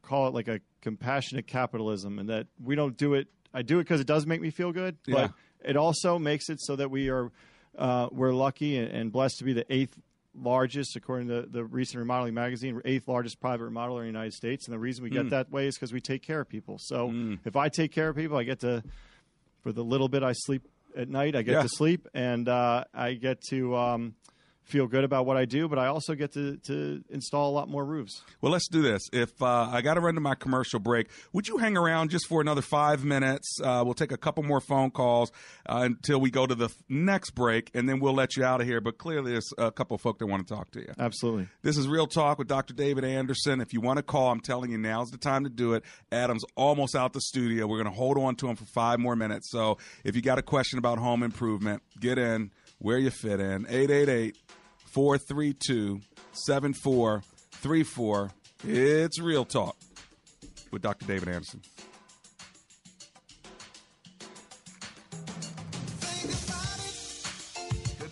[0.03, 3.27] call it like a compassionate capitalism, and that we don't do it.
[3.53, 5.15] I do it because it does make me feel good, Yeah.
[5.15, 5.33] but
[5.65, 7.31] it also makes it so that we are
[7.77, 9.99] uh, we're lucky and, blessed to be the eighth
[10.37, 14.67] largest, according to the recent remodeling magazine, eighth largest private remodeler in the United States.
[14.67, 15.31] And the reason we get Mm.
[15.31, 16.77] that way is because we take care of people.
[16.81, 17.39] So Mm.
[17.45, 18.83] if I take care of people, I get to,
[19.63, 20.63] for the little bit I sleep
[20.97, 21.63] at night, I get Yeah.
[21.63, 23.77] to sleep, and uh, I get to.
[23.77, 24.15] Um,
[24.65, 27.69] feel good about what I do, but I also get to, to install a lot
[27.69, 28.23] more roofs.
[28.41, 29.03] Well, let's do this.
[29.13, 32.27] If uh, I got to run to my commercial break, would you hang around just
[32.27, 33.59] for another five minutes?
[33.63, 35.31] Uh, we'll take a couple more phone calls
[35.67, 38.67] uh, until we go to the next break, and then we'll let you out of
[38.67, 38.81] here.
[38.81, 40.93] But clearly, there's a couple of folk that want to talk to you.
[40.99, 41.49] Absolutely.
[41.63, 42.75] This is Real Talk with Dr.
[42.75, 43.61] David Anderson.
[43.61, 45.85] If you want to call, I'm telling you, now's the time to do it.
[46.11, 47.67] Adam's almost out the studio.
[47.67, 49.51] We're going to hold on to him for five more minutes.
[49.51, 53.67] So if you got a question about home improvement, get in where you fit in.
[53.69, 54.37] 888
[54.93, 56.01] 432
[56.33, 58.31] 7434.
[58.67, 59.77] It's Real Talk
[60.71, 61.07] with Dr.
[61.07, 61.61] David Anderson.
[68.01, 68.11] Good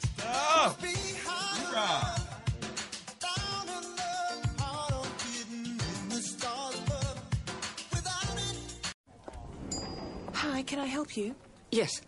[10.35, 11.35] Hi, can I help you?
[11.71, 12.03] Yes,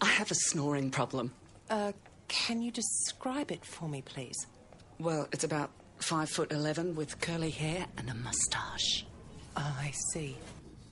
[0.00, 1.32] I have a snoring problem.
[1.68, 1.92] Uh,
[2.28, 4.46] can you describe it for me, please?
[4.98, 9.06] Well, it's about five foot eleven with curly hair and a mustache.
[9.56, 10.36] Oh, I see.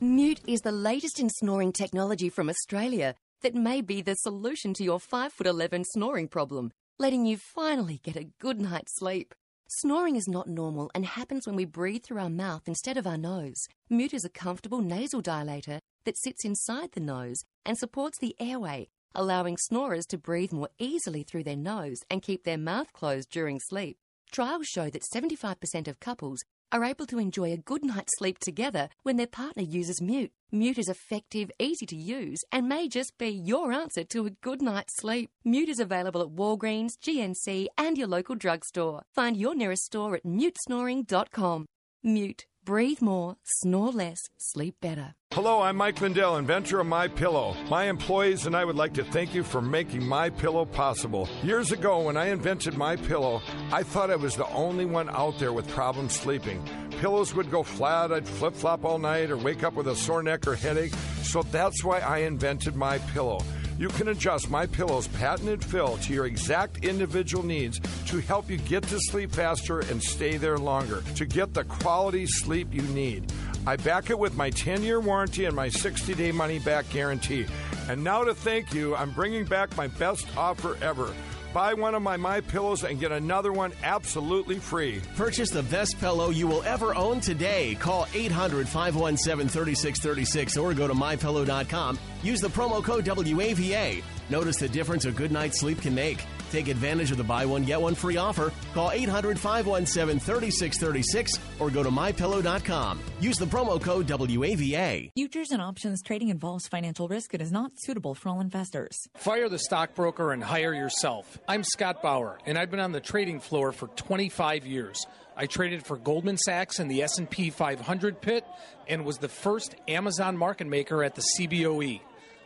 [0.00, 4.84] Mute is the latest in snoring technology from Australia that may be the solution to
[4.84, 9.34] your 5 foot 11 snoring problem, letting you finally get a good night's sleep.
[9.68, 13.16] Snoring is not normal and happens when we breathe through our mouth instead of our
[13.16, 13.66] nose.
[13.88, 18.88] Mute is a comfortable nasal dilator that sits inside the nose and supports the airway,
[19.14, 23.60] allowing snorers to breathe more easily through their nose and keep their mouth closed during
[23.60, 23.96] sleep.
[24.30, 28.88] Trials show that 75% of couples are able to enjoy a good night's sleep together
[29.04, 30.32] when their partner uses Mute.
[30.50, 34.60] Mute is effective, easy to use, and may just be your answer to a good
[34.60, 35.30] night's sleep.
[35.44, 39.02] Mute is available at Walgreens, GNC, and your local drugstore.
[39.14, 41.66] Find your nearest store at mutesnoring.com.
[42.02, 42.46] Mute.
[42.64, 45.16] Breathe more, snore less, sleep better.
[45.32, 47.54] Hello, I'm Mike Lindell, inventor of My Pillow.
[47.68, 51.28] My employees and I would like to thank you for making My Pillow possible.
[51.42, 55.38] Years ago, when I invented My Pillow, I thought I was the only one out
[55.38, 56.66] there with problems sleeping.
[57.00, 60.22] Pillows would go flat, I'd flip flop all night, or wake up with a sore
[60.22, 60.94] neck or headache.
[61.22, 63.40] So that's why I invented My Pillow.
[63.76, 68.56] You can adjust My Pillow's patented fill to your exact individual needs to help you
[68.58, 73.32] get to sleep faster and stay there longer to get the quality sleep you need.
[73.66, 77.46] I back it with my 10 year warranty and my 60 day money back guarantee.
[77.88, 81.12] And now to thank you, I'm bringing back my best offer ever.
[81.54, 85.00] Buy one of my My Pillows and get another one absolutely free.
[85.14, 87.76] Purchase the best pillow you will ever own today.
[87.76, 91.96] Call 800 517 3636 or go to mypillow.com.
[92.24, 94.02] Use the promo code WAVA.
[94.30, 96.18] Notice the difference a good night's sleep can make.
[96.54, 98.52] Take advantage of the buy one, get one free offer.
[98.74, 103.00] Call 800 517 3636 or go to mypillow.com.
[103.18, 105.10] Use the promo code WAVA.
[105.14, 108.96] Futures and options trading involves financial risk and is not suitable for all investors.
[109.16, 111.40] Fire the stockbroker and hire yourself.
[111.48, 115.04] I'm Scott Bauer, and I've been on the trading floor for 25 years.
[115.36, 118.44] I traded for Goldman Sachs in the S&P 500 pit
[118.86, 122.00] and was the first Amazon market maker at the CBOE.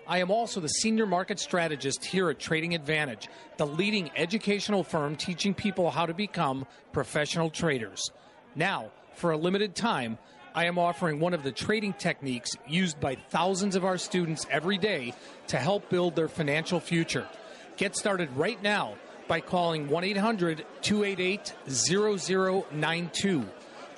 [0.08, 5.16] I am also the senior market strategist here at Trading Advantage, the leading educational firm
[5.16, 8.10] teaching people how to become professional traders.
[8.54, 10.16] Now, for a limited time,
[10.54, 14.78] I am offering one of the trading techniques used by thousands of our students every
[14.78, 15.12] day
[15.48, 17.28] to help build their financial future.
[17.76, 18.94] Get started right now
[19.28, 23.46] by calling 1 800 288 0092.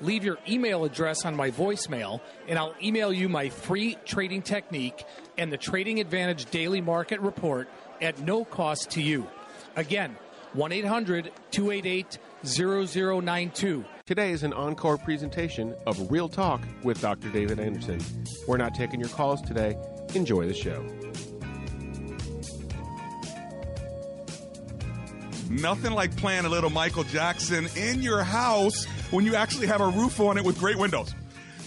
[0.01, 5.05] Leave your email address on my voicemail, and I'll email you my free trading technique
[5.37, 7.69] and the Trading Advantage Daily Market Report
[8.01, 9.27] at no cost to you.
[9.77, 10.17] Again,
[10.55, 13.85] 1 800 288 0092.
[14.07, 17.29] Today is an encore presentation of Real Talk with Dr.
[17.31, 18.01] David Anderson.
[18.49, 19.77] We're not taking your calls today.
[20.15, 20.85] Enjoy the show.
[25.51, 29.89] Nothing like playing a little Michael Jackson in your house when you actually have a
[29.89, 31.13] roof on it with great windows.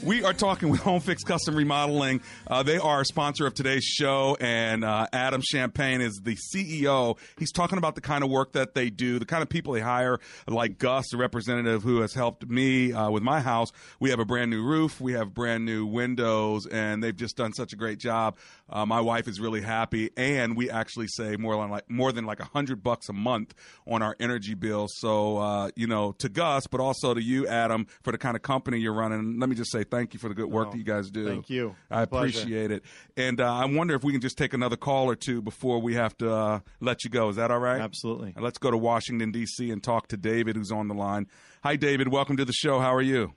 [0.02, 2.22] We are talking with Home Fix Custom Remodeling.
[2.46, 7.18] Uh, they are a sponsor of today's show, and uh, Adam Champagne is the CEO.
[7.38, 9.80] He's talking about the kind of work that they do, the kind of people they
[9.80, 13.72] hire, like Gus, the representative who has helped me uh, with my house.
[14.02, 17.54] We have a brand new roof, we have brand new windows, and they've just done
[17.54, 18.38] such a great job.
[18.74, 22.26] Uh, my wife is really happy, and we actually save more than like more than
[22.26, 23.54] like a hundred bucks a month
[23.88, 24.88] on our energy bill.
[24.90, 28.42] So uh, you know, to Gus, but also to you, Adam, for the kind of
[28.42, 29.40] company you're running.
[29.40, 31.28] Let me just say thank you for the good work Oh, that you guys do.
[31.28, 31.76] thank you.
[31.92, 32.84] I appreciate it.
[33.16, 35.94] And uh, I wonder if we can just take another call or two before we
[35.94, 37.30] have to uh, let you go.
[37.30, 37.80] Is that all right?
[37.80, 38.34] Absolutely.
[38.40, 39.70] Let's go to Washington D.C.
[39.70, 41.28] and talk to David, who's on the line.
[41.64, 42.08] Hi, David.
[42.08, 42.80] Welcome to the show.
[42.80, 43.34] How are you?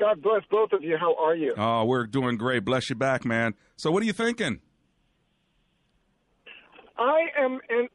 [0.00, 0.96] God bless both of you.
[0.96, 1.52] How are you?
[1.58, 2.64] Oh, we're doing great.
[2.64, 3.54] Bless you back, man.
[3.76, 4.60] So, what are you thinking?
[6.96, 7.88] I am in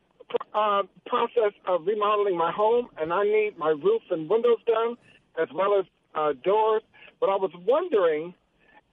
[0.53, 4.95] uh, process of remodeling my home, and I need my roof and windows done,
[5.41, 6.83] as well as uh, doors.
[7.19, 8.35] But I was wondering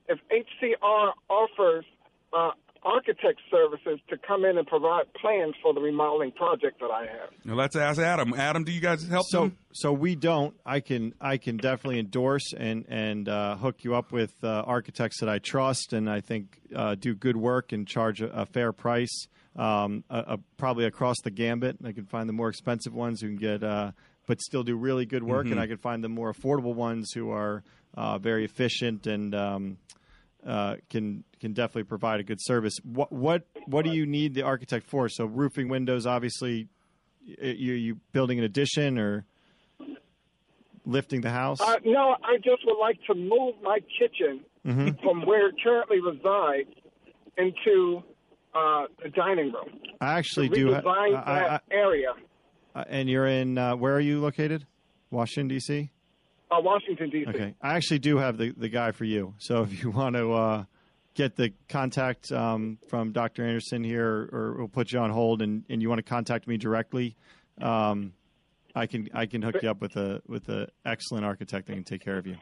[0.08, 1.84] if HCR offers
[2.32, 2.52] uh,
[2.84, 7.30] architect services to come in and provide plans for the remodeling project that I have.
[7.44, 8.34] Now let's ask Adam.
[8.34, 9.58] Adam, do you guys help so, them?
[9.72, 10.54] So we don't.
[10.66, 15.20] I can I can definitely endorse and and uh, hook you up with uh, architects
[15.20, 18.72] that I trust and I think uh, do good work and charge a, a fair
[18.72, 19.26] price.
[19.54, 21.76] Um, a, a, probably across the gambit.
[21.84, 23.92] I can find the more expensive ones who can get, uh,
[24.26, 25.52] but still do really good work, Mhm.
[25.52, 27.62] and I can find the more affordable ones who are
[27.94, 29.76] uh, very efficient and um,
[30.46, 32.74] uh, can can definitely provide a good service.
[32.84, 35.08] What what what do you need the architect for?
[35.08, 36.68] So roofing, windows, obviously.
[37.24, 39.24] You you building an addition or
[40.84, 41.60] lifting the house?
[41.60, 45.00] Uh, no, I just would like to move my kitchen Mhm.
[45.02, 46.70] from where it currently resides
[47.38, 48.02] into
[48.54, 49.80] uh, the dining room.
[50.00, 50.74] I actually to do.
[50.74, 52.12] I- I- that area.
[52.74, 54.66] I- and you're in uh, where are you located?
[55.10, 55.90] Washington D.C.
[56.52, 57.30] Uh, Washington D.C.
[57.30, 59.34] Okay, I actually do have the, the guy for you.
[59.38, 60.64] So if you want to uh,
[61.14, 63.44] get the contact um, from Dr.
[63.44, 66.56] Anderson here, or we'll put you on hold, and, and you want to contact me
[66.56, 67.16] directly,
[67.60, 68.12] um,
[68.74, 71.84] I can I can hook you up with a with an excellent architect that can
[71.84, 72.36] take care of you.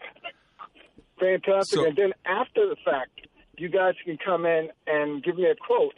[1.19, 1.79] Fantastic.
[1.79, 3.27] So- and then after the fact,
[3.59, 5.95] you guys can come in and give me a quote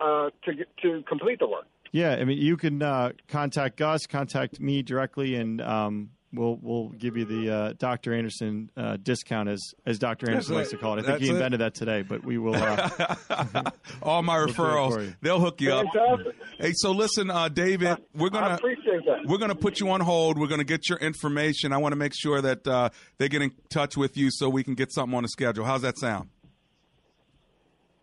[0.00, 1.66] uh, to to complete the work.
[1.90, 6.88] Yeah, I mean you can uh, contact Gus, contact me directly, and um, we'll we'll
[6.90, 8.14] give you the uh, Dr.
[8.14, 10.30] Anderson uh, discount as as Dr.
[10.30, 11.00] Anderson That's likes to call it.
[11.00, 11.34] I think That's he it.
[11.34, 12.54] invented that today, but we will.
[12.54, 12.90] Uh,
[14.02, 15.86] All my We'll do it for referrals, they'll hook you up.
[16.58, 19.26] Hey, so listen, uh, David, we're gonna I appreciate that.
[19.26, 20.38] we're gonna put you on hold.
[20.38, 21.72] We're gonna get your information.
[21.72, 24.64] I want to make sure that uh, they get in touch with you so we
[24.64, 25.64] can get something on the schedule.
[25.64, 26.28] How's that sound?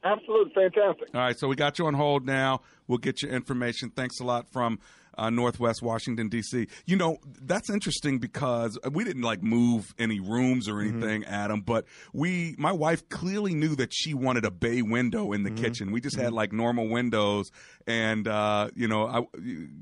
[0.04, 1.10] Absolutely fantastic.
[1.16, 2.62] All right, so we got you on hold now.
[2.88, 3.90] We'll get your information.
[3.90, 4.78] Thanks a lot from
[5.18, 6.68] uh, Northwest Washington D.C.
[6.86, 11.62] You know that's interesting because we didn't like move any rooms or anything, Adam.
[11.62, 15.92] But we, my wife, clearly knew that she wanted a bay window in the kitchen.
[15.92, 17.50] We just had like normal windows,
[17.88, 19.22] and uh, you know, I,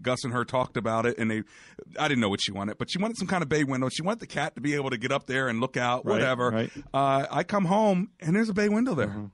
[0.02, 1.44] Gus and her talked about it, and they,
[2.00, 3.90] I didn't know what she wanted, but she wanted some kind of bay window.
[3.90, 6.14] She wanted the cat to be able to get up there and look out, Right,
[6.14, 6.50] whatever.
[6.52, 6.72] right.
[6.94, 9.30] Uh, I come home and there's a bay window there.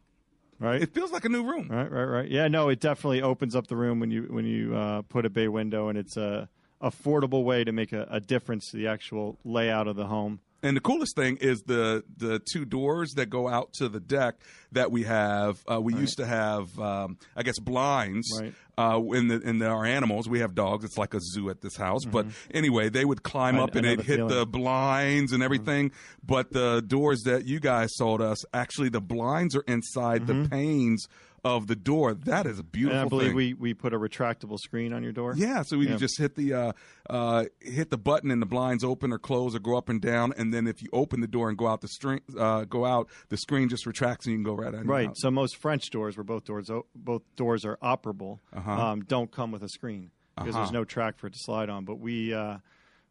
[0.59, 0.81] Right.
[0.81, 1.69] It feels like a new room.
[1.69, 2.29] Right, right, right.
[2.29, 5.29] Yeah, no, it definitely opens up the room when you when you uh, put a
[5.29, 6.49] bay window, and it's a
[6.81, 10.39] affordable way to make a, a difference to the actual layout of the home.
[10.61, 14.35] And the coolest thing is the the two doors that go out to the deck
[14.73, 15.57] that we have.
[15.71, 18.27] Uh, we used to have, um, I guess, blinds.
[18.39, 18.53] Right.
[18.77, 20.83] Uh, in the in the, our animals, we have dogs.
[20.85, 22.05] It's like a zoo at this house.
[22.05, 23.61] But anyway, they would climb Mm-hmm.
[23.61, 24.31] I- up I and they'd the hit feeling.
[24.31, 24.39] Mm-hmm.
[24.39, 25.91] the blinds and everything.
[26.25, 31.07] But the doors that you guys sold us, actually, the blinds are inside the panes
[31.43, 32.13] of the door.
[32.13, 33.35] That is a beautiful and I believe thing.
[33.35, 35.33] we, we put a retractable screen on your door.
[35.35, 35.91] Yeah, so we Yeah.
[35.91, 36.71] can just hit the uh,
[37.09, 40.33] uh, hit the button and the blinds open or close or go up and down,
[40.37, 43.07] and then if you open the door and go out the string, uh, go out,
[43.29, 44.85] the screen just retracts and you can go right out.
[44.85, 45.11] Right.
[45.15, 48.71] So most French doors, where both doors o- both doors are operable, Uh-huh.
[48.71, 50.63] um, don't come with a screen because Uh-huh.
[50.63, 51.85] there's no track for it to slide on.
[51.85, 52.57] But we uh,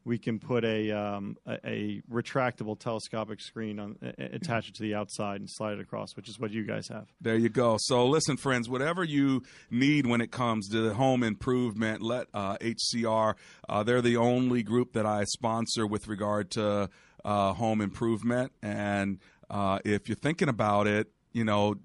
[0.08, 4.82] we can put a, um, a a retractable telescopic screen on a- attach it to
[4.82, 7.06] the outside and slide it across, which is what you guys have.
[7.20, 7.76] There you go.
[7.78, 13.34] So listen, friends, whatever you need when it comes to home improvement, let uh, HCR.
[13.68, 16.88] Uh, they're the only group that I sponsor with regard to
[17.24, 18.52] uh, home improvement.
[18.62, 19.18] And
[19.50, 21.76] uh, if you're thinking about it, you know,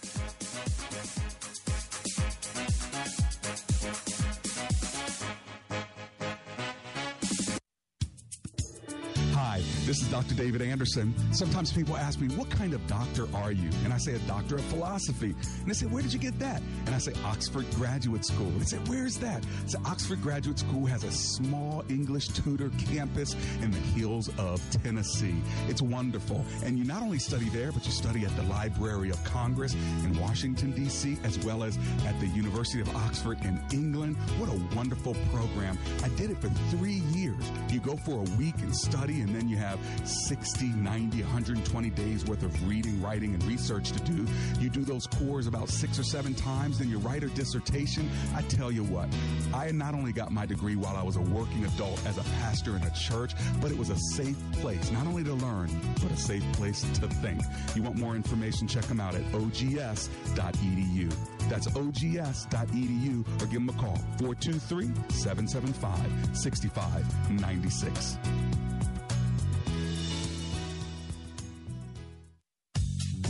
[9.90, 10.36] This is Dr.
[10.36, 11.12] David Anderson.
[11.32, 13.68] Sometimes people ask me, What kind of doctor are you?
[13.82, 15.34] And I say, A doctor of philosophy.
[15.58, 16.62] And they say, Where did you get that?
[16.86, 18.46] And I say, Oxford Graduate School.
[18.46, 19.44] And they say, Where is that?
[19.66, 25.34] Say, Oxford Graduate School has a small English Tudor campus in the hills of Tennessee.
[25.68, 26.44] It's wonderful.
[26.62, 29.74] And you not only study there, but you study at the Library of Congress
[30.04, 31.76] in Washington, D.C., as well as
[32.06, 34.16] at the University of Oxford in England.
[34.38, 35.76] What a wonderful program.
[36.04, 37.42] I did it for three years.
[37.70, 42.24] You go for a week and study, and then you have 60, 90, 120 days
[42.24, 44.26] worth of reading, writing, and research to do.
[44.58, 48.08] You do those cores about six or seven times, then you write a dissertation.
[48.34, 49.08] I tell you what,
[49.54, 52.76] I not only got my degree while I was a working adult as a pastor
[52.76, 55.70] in a church, but it was a safe place, not only to learn,
[56.02, 57.42] but a safe place to think.
[57.74, 58.66] You want more information?
[58.68, 61.12] Check them out at ogs.edu.
[61.48, 68.18] That's ogs.edu or give them a call 423 775 6596.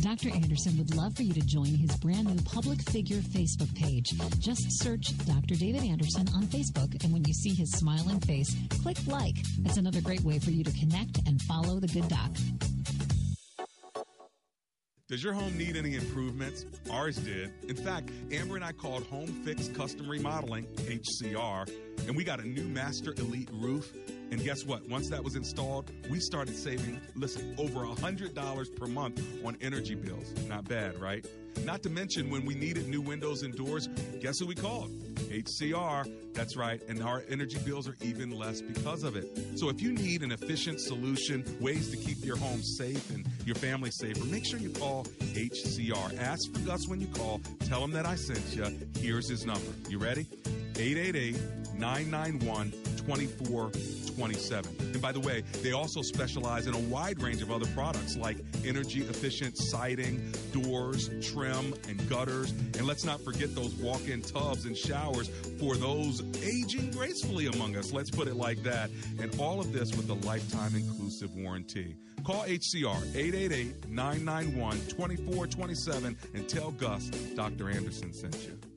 [0.00, 0.30] Dr.
[0.34, 4.10] Anderson would love for you to join his brand new public figure Facebook page.
[4.38, 5.54] Just search Dr.
[5.54, 9.36] David Anderson on Facebook, and when you see his smiling face, click like.
[9.58, 12.30] That's another great way for you to connect and follow the good doc.
[15.08, 16.64] Does your home need any improvements?
[16.90, 17.52] Ours did.
[17.68, 21.68] In fact, Amber and I called Home Fix Custom Remodeling, HCR,
[22.06, 23.92] and we got a new Master Elite roof.
[24.30, 24.88] And guess what?
[24.88, 30.32] Once that was installed, we started saving, listen, over $100 per month on energy bills.
[30.48, 31.26] Not bad, right?
[31.64, 33.88] Not to mention when we needed new windows and doors,
[34.20, 34.90] guess who we called?
[35.30, 36.32] HCR.
[36.32, 36.80] That's right.
[36.88, 39.58] And our energy bills are even less because of it.
[39.58, 43.56] So if you need an efficient solution, ways to keep your home safe and your
[43.56, 45.04] family safer, make sure you call
[45.34, 46.18] HCR.
[46.20, 47.40] Ask for Gus when you call.
[47.66, 48.88] Tell him that I sent you.
[49.00, 49.70] Here's his number.
[49.88, 50.26] You ready?
[50.76, 51.36] 888
[51.74, 54.76] 991 2427.
[54.80, 58.38] And by the way, they also specialize in a wide range of other products like
[58.64, 62.50] energy efficient siding, doors, trim, and gutters.
[62.50, 65.28] And let's not forget those walk in tubs and showers
[65.58, 67.92] for those aging gracefully among us.
[67.92, 68.90] Let's put it like that.
[69.18, 71.96] And all of this with a lifetime inclusive warranty.
[72.24, 77.70] Call HCR 888 991 2427 and tell Gus Dr.
[77.70, 78.69] Anderson sent you.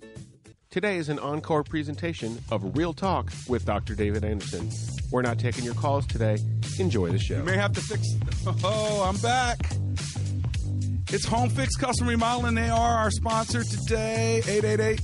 [0.73, 3.93] Today is an encore presentation of Real Talk with Dr.
[3.93, 4.71] David Anderson.
[5.11, 6.39] We're not taking your calls today.
[6.79, 7.37] Enjoy the show.
[7.37, 8.07] You may have to fix.
[8.63, 9.59] Oh, I'm back.
[11.09, 12.55] It's Home Fix Custom Remodeling.
[12.55, 14.41] They are our sponsor today.
[14.47, 14.99] 888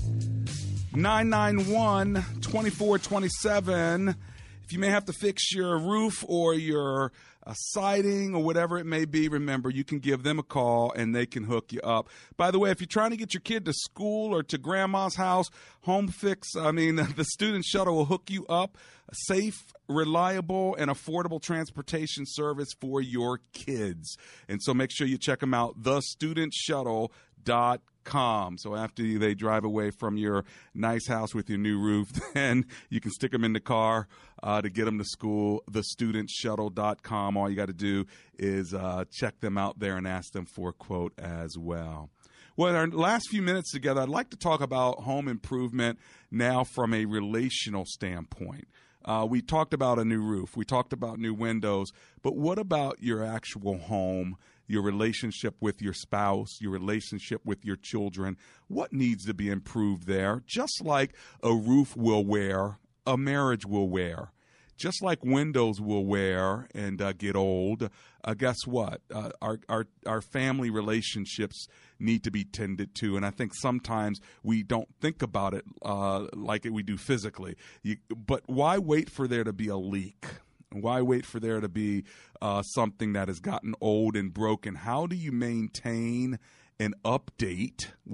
[0.95, 4.15] 991 2427.
[4.63, 7.11] If you may have to fix your roof or your
[7.49, 11.15] uh, siding or whatever it may be, remember you can give them a call and
[11.15, 12.07] they can hook you up.
[12.37, 15.15] By the way, if you're trying to get your kid to school or to grandma's
[15.15, 15.49] house,
[15.81, 18.77] Home Fix, I mean, the student shuttle will hook you up.
[19.09, 24.15] A safe, reliable, and affordable transportation service for your kids.
[24.47, 27.09] And so make sure you check them out, thestudentshuttle.com.
[27.45, 32.99] So after they drive away from your nice house with your new roof, then you
[32.99, 34.07] can stick them in the car
[34.41, 35.63] uh, to get them to school.
[35.71, 37.37] Thestudentshuttle.com.
[37.37, 38.05] All you got to do
[38.37, 42.09] is uh, check them out there and ask them for a quote as well.
[42.57, 45.97] Well, in our last few minutes together, I'd like to talk about home improvement
[46.29, 48.67] now from a relational standpoint.
[49.05, 51.87] Uh, we talked about a new roof, we talked about new windows,
[52.21, 54.35] but what about your actual home,
[54.69, 58.37] your relationship with your spouse, your relationship with your children?
[58.67, 60.43] What needs to be improved there?
[60.45, 61.13] Just like
[61.43, 64.31] a roof will wear, a marriage will wear
[64.79, 67.89] just like windows will wear and uh, get old,
[68.23, 69.01] uh, guess what?
[69.13, 71.67] Uh, our, our, our family relationships
[71.99, 73.17] need to be tended to.
[73.17, 77.57] And I think sometimes we don't think about it uh, like we do physically.
[77.83, 80.25] You, but why wait for there to be a leak?
[80.71, 82.03] Why wait for there to be
[82.41, 84.75] uh, something that has gotten old and broken?
[84.75, 86.39] How do you maintain
[86.79, 87.87] an update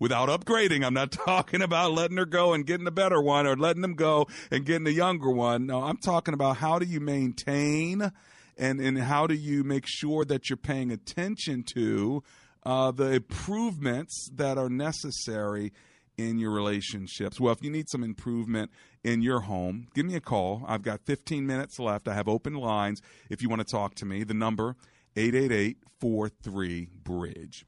[0.00, 0.84] without upgrading.
[0.84, 3.94] I'm not talking about letting her go and getting a better one or letting them
[3.94, 5.66] go and getting a younger one.
[5.66, 8.12] No, I'm talking about how do you maintain
[8.56, 12.22] and, and how do you make sure that you're paying attention to
[12.64, 15.72] uh, the improvements that are necessary
[16.16, 17.40] in your relationships.
[17.40, 18.70] Well, if you need some improvement
[19.02, 20.64] in your home, give me a call.
[20.66, 22.08] I've got 15 minutes left.
[22.08, 23.00] I have open lines
[23.30, 24.24] if you want to talk to me.
[24.24, 24.76] The number
[25.16, 27.66] 888 43 bridge.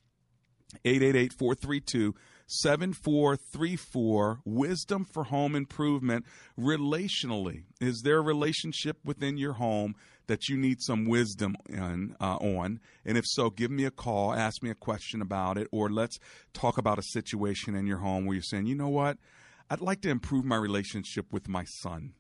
[0.85, 2.15] 888 432
[2.49, 6.25] 7434 Wisdom for Home Improvement
[6.59, 7.65] relationally.
[7.81, 9.95] Is there a relationship within your home
[10.27, 12.81] that you need some wisdom in, uh, on?
[13.05, 16.19] And if so, give me a call, ask me a question about it, or let's
[16.53, 19.19] talk about a situation in your home where you're saying, you know what?
[19.69, 22.13] I'd like to improve my relationship with my son.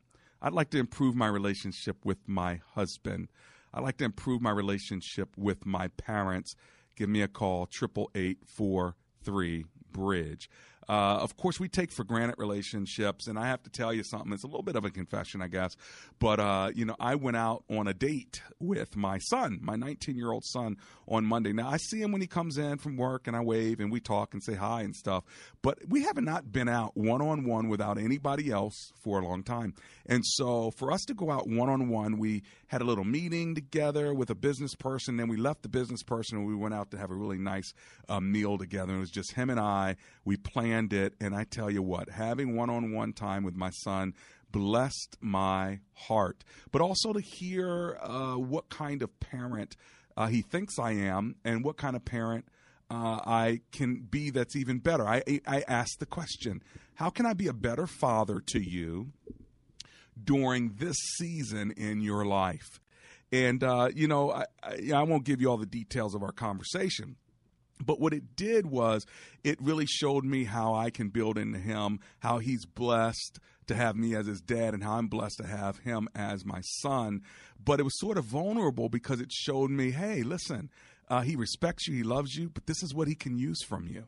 [0.42, 3.28] I'd like to improve my relationship with my husband.
[3.72, 6.54] I'd like to improve my relationship with my parents.
[6.96, 10.48] Give me a call, triple eight four three bridge.
[10.88, 14.32] Uh, of course, we take for granted relationships, and I have to tell you something.
[14.32, 15.76] It's a little bit of a confession, I guess.
[16.18, 20.16] But uh, you know, I went out on a date with my son, my 19
[20.16, 20.76] year old son,
[21.08, 21.52] on Monday.
[21.52, 24.00] Now I see him when he comes in from work, and I wave and we
[24.00, 25.24] talk and say hi and stuff.
[25.62, 29.42] But we have not been out one on one without anybody else for a long
[29.42, 29.74] time.
[30.06, 33.54] And so, for us to go out one on one, we had a little meeting
[33.54, 35.16] together with a business person.
[35.16, 37.72] Then we left the business person, and we went out to have a really nice
[38.08, 38.94] uh, meal together.
[38.94, 39.96] It was just him and I.
[40.24, 43.70] We planned it, and I tell you what, having one on one time with my
[43.70, 44.14] son
[44.50, 46.44] blessed my heart.
[46.72, 49.76] But also to hear uh, what kind of parent
[50.16, 52.46] uh, he thinks I am and what kind of parent
[52.90, 55.06] uh, I can be that's even better.
[55.06, 56.62] I, I asked the question
[56.94, 59.12] how can I be a better father to you
[60.22, 62.80] during this season in your life?
[63.32, 66.32] And, uh, you know, I, I, I won't give you all the details of our
[66.32, 67.16] conversation
[67.84, 69.04] but what it did was
[69.44, 73.96] it really showed me how I can build into him, how he's blessed to have
[73.96, 77.22] me as his dad, and how I'm blessed to have him as my son.
[77.62, 80.70] But it was sort of vulnerable because it showed me hey, listen,
[81.08, 83.86] uh, he respects you, he loves you, but this is what he can use from
[83.88, 84.04] you.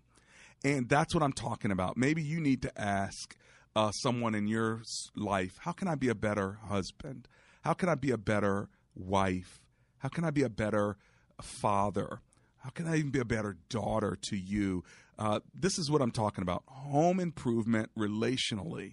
[0.64, 1.96] And that's what I'm talking about.
[1.96, 3.36] Maybe you need to ask
[3.76, 4.82] uh, someone in your
[5.14, 7.28] life, how can I be a better husband?
[7.62, 9.60] How can I be a better wife?
[9.98, 10.96] How can I be a better
[11.40, 12.20] father?
[12.68, 14.84] How can I even be a better daughter to you?
[15.18, 18.92] Uh, this is what I'm talking about home improvement relationally.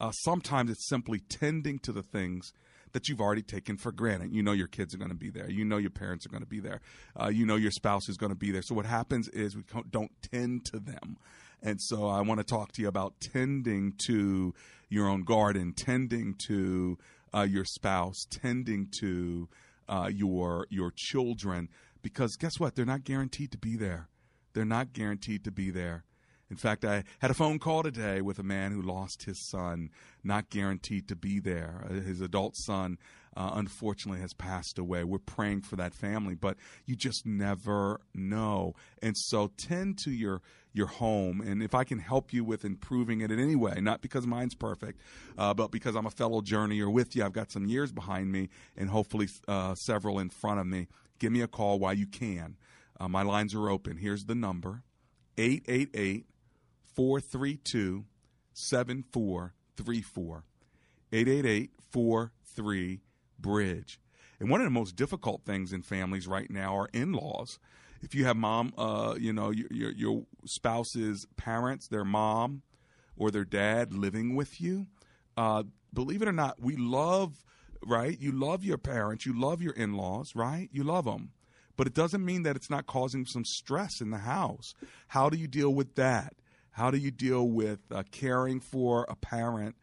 [0.00, 2.52] Uh, sometimes it's simply tending to the things
[2.90, 4.32] that you've already taken for granted.
[4.32, 5.48] You know your kids are going to be there.
[5.48, 6.80] You know your parents are going to be there.
[7.14, 8.60] Uh, you know your spouse is going to be there.
[8.60, 11.16] So what happens is we don't tend to them.
[11.62, 14.52] And so I want to talk to you about tending to
[14.88, 16.98] your own garden, tending to
[17.32, 19.48] uh, your spouse, tending to
[19.88, 21.68] uh, your your children
[22.02, 22.74] because guess what?
[22.74, 24.08] They're not guaranteed to be there.
[24.52, 26.04] They're not guaranteed to be there.
[26.52, 29.88] In fact, I had a phone call today with a man who lost his son,
[30.22, 31.86] not guaranteed to be there.
[31.88, 32.98] Uh, his adult son,
[33.34, 35.02] uh, unfortunately, has passed away.
[35.02, 38.74] We're praying for that family, but you just never know.
[39.02, 40.42] And so tend to your
[40.74, 41.40] your home.
[41.40, 44.54] And if I can help you with improving it in any way, not because mine's
[44.54, 45.00] perfect,
[45.38, 48.50] uh, but because I'm a fellow journeyer with you, I've got some years behind me
[48.76, 50.88] and hopefully uh, several in front of me
[51.22, 52.56] give me a call while you can.
[52.98, 53.96] Uh, my lines are open.
[53.96, 54.82] Here's the number
[55.38, 56.26] 888
[56.94, 58.04] 432
[58.52, 60.44] 7434.
[61.12, 63.00] 888 43
[63.38, 64.00] Bridge.
[64.40, 67.60] And one of the most difficult things in families right now are in laws.
[68.02, 72.62] If you have mom, uh, you know, your, your, your spouse's parents, their mom
[73.16, 74.88] or their dad living with you,
[75.36, 75.62] uh,
[75.94, 77.44] believe it or not, we love
[77.84, 78.18] right?
[78.20, 80.68] You love your parents, you love your in laws, right?
[80.72, 81.32] You love them.
[81.76, 84.74] But it doesn't mean that it's not causing some stress in the house.
[85.08, 86.34] How do you deal with that?
[86.70, 89.76] How do you deal with uh, caring for a parent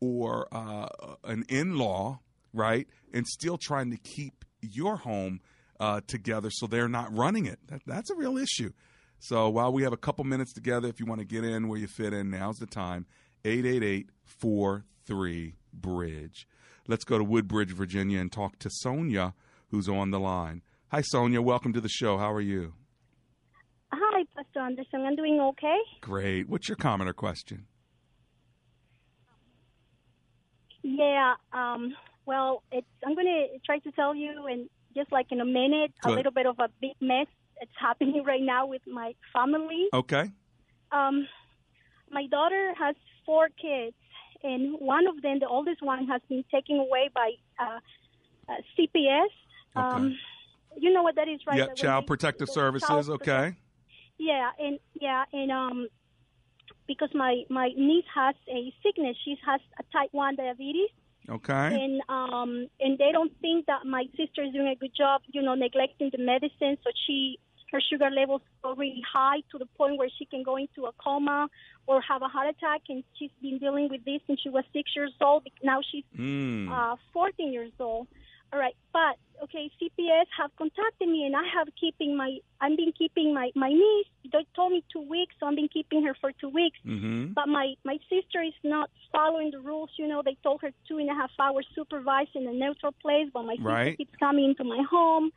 [0.00, 0.88] or uh,
[1.24, 2.20] an in law,
[2.52, 2.86] right?
[3.12, 5.40] And still trying to keep your home
[5.80, 7.58] uh, together so they're not running it.
[7.68, 8.72] That, that's a real issue.
[9.18, 11.78] So while we have a couple minutes together, if you want to get in where
[11.78, 13.06] you fit in, now's the time.
[13.44, 16.46] 888 43 Bridge.
[16.86, 19.34] Let's go to Woodbridge, Virginia, and talk to Sonia,
[19.70, 20.62] who's on the line.
[20.88, 21.40] Hi, Sonia.
[21.40, 22.18] Welcome to the show.
[22.18, 22.74] How are you?
[23.90, 25.04] Hi, Pastor Anderson.
[25.06, 25.78] I'm doing okay.
[26.02, 26.48] Great.
[26.48, 27.66] What's your comment or question?
[30.82, 31.34] Yeah.
[31.52, 31.94] Um,
[32.26, 35.92] well, it's, I'm going to try to tell you in just like in a minute
[36.02, 36.12] Good.
[36.12, 37.26] a little bit of a big mess
[37.58, 39.86] that's happening right now with my family.
[39.92, 40.30] Okay.
[40.92, 41.26] Um,
[42.10, 43.96] my daughter has four kids,
[44.44, 47.80] and one of them, the oldest one, has been taken away by uh,
[48.48, 49.32] uh, CPS.
[49.74, 50.16] Um,
[50.76, 51.58] you know what that is, right?
[51.58, 52.88] Yeah, That Child Protective Services.
[52.88, 53.56] Child Okay.
[54.18, 55.88] Yeah, and yeah, and um,
[56.86, 59.16] because my my niece has a sickness.
[59.24, 60.90] She has a type one diabetes.
[61.28, 61.52] Okay.
[61.52, 65.42] And um, and they don't think that my sister is doing a good job, you
[65.42, 66.76] know, neglecting the medicine.
[66.84, 67.38] So she
[67.74, 70.92] her sugar levels go really high to the point where she can go into a
[71.04, 71.48] coma
[71.88, 72.82] or have a heart attack.
[72.88, 75.42] And she's been dealing with this since she was six years old.
[75.70, 76.70] Now she's Mm.
[76.70, 78.06] uh, 14 years old.
[78.52, 79.14] All right, but
[79.44, 83.70] okay, CPS have contacted me, and I have keeping my I've been keeping my my
[83.84, 84.06] niece.
[84.32, 86.78] They told me two weeks, so I've been keeping her for two weeks.
[86.86, 87.32] Mm-hmm.
[87.38, 89.90] But my my sister is not following the rules.
[89.98, 93.28] You know, they told her two and a half hours supervised in a neutral place,
[93.34, 93.98] but my sister Right.
[93.98, 95.32] keeps coming into my home.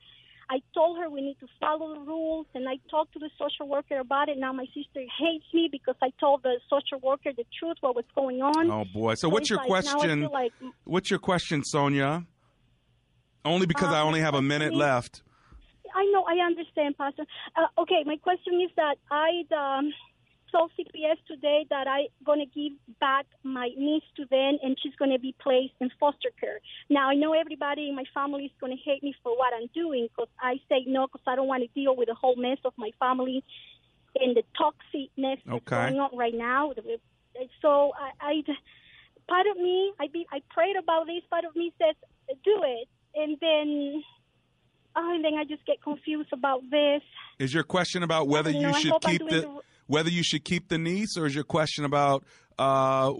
[0.49, 3.67] I told her we need to follow the rules, and I talked to the social
[3.67, 4.37] worker about it.
[4.37, 8.05] Now my sister hates me because I told the social worker the truth, what was
[8.15, 8.71] going on.
[8.71, 9.15] Oh boy.
[9.15, 10.21] So, what's your like, question?
[10.31, 10.53] like
[10.85, 12.25] What's your question, Sonia?
[13.43, 15.23] Only because I Uh, only have a minute is- left.
[15.95, 17.25] I know, I understand, Pastor.
[17.55, 19.93] Uh, okay, my question is that I um,
[20.57, 24.95] told CPS today that I'm going to give back my niece to them and she's
[24.97, 26.59] going to be placed in foster care.
[26.89, 29.69] Now, I know everybody in my family is going to hate me for what I'm
[29.73, 32.57] doing because I say no because I don't want to deal with the whole mess
[32.65, 33.43] of my family
[34.19, 35.75] and the toxicness that's Okay.
[35.75, 36.71] going on right now.
[37.61, 38.33] So I, I
[39.29, 41.21] part of me, I be, I prayed about this.
[41.29, 41.95] Part of me says,
[42.43, 44.03] do it, and then,
[44.95, 47.01] oh, and then I just get confused about this.
[47.39, 50.69] Is your question about whether You know, should keep the, the- whether you should keep
[50.69, 52.23] the niece, or is your question about
[52.59, 53.11] uh,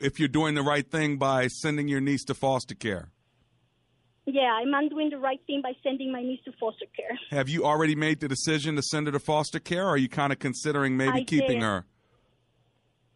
[0.00, 3.10] if you're doing the right thing by sending your niece to foster care?
[4.26, 7.18] Yeah, I'm doing the right thing by sending my niece to foster care.
[7.30, 10.08] Have you already made the decision to send her to foster care, or are you
[10.08, 11.62] kind of considering maybe I keeping did.
[11.62, 11.84] her?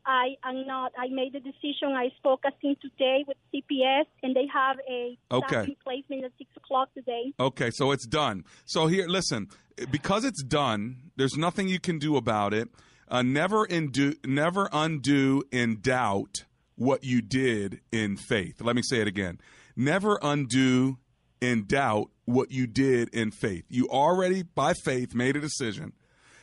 [0.04, 0.92] I am not.
[0.98, 1.90] I made the decision.
[1.94, 5.48] I spoke I think today with CPS, and they have a Okay.
[5.48, 7.32] staff replacement at six o'clock today.
[7.38, 8.44] Okay, so it's done.
[8.64, 9.48] So here, listen,
[9.90, 12.68] because it's done, there's nothing you can do about it.
[13.08, 16.44] Uh, never undo, never undo in doubt
[16.76, 18.60] what you did in faith.
[18.60, 19.38] Let me say it again.
[19.76, 20.98] Never undo
[21.40, 23.64] in doubt what you did in faith.
[23.68, 25.92] You already, by faith, made a decision.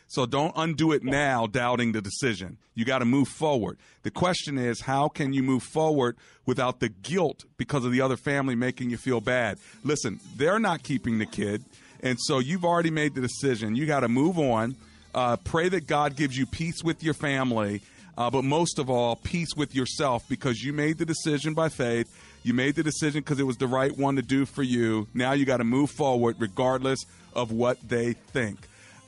[0.08, 2.58] So don't undo it now, doubting the decision.
[2.74, 3.78] You got to move forward.
[4.02, 6.18] The question is, how can you move forward
[6.48, 9.60] without the guilt because of the other family making you feel bad?
[9.84, 11.64] Listen, they're not keeping the kid.
[12.02, 13.76] And so you've already made the decision.
[13.76, 14.76] You got to move on.
[15.14, 17.82] Uh, pray that God gives you peace with your family,
[18.18, 22.08] uh, but most of all, peace with yourself because you made the decision by faith.
[22.43, 25.08] You made the decision because it was the right one to do for you.
[25.14, 27.00] Now you got to move forward regardless
[27.34, 28.60] of what they think.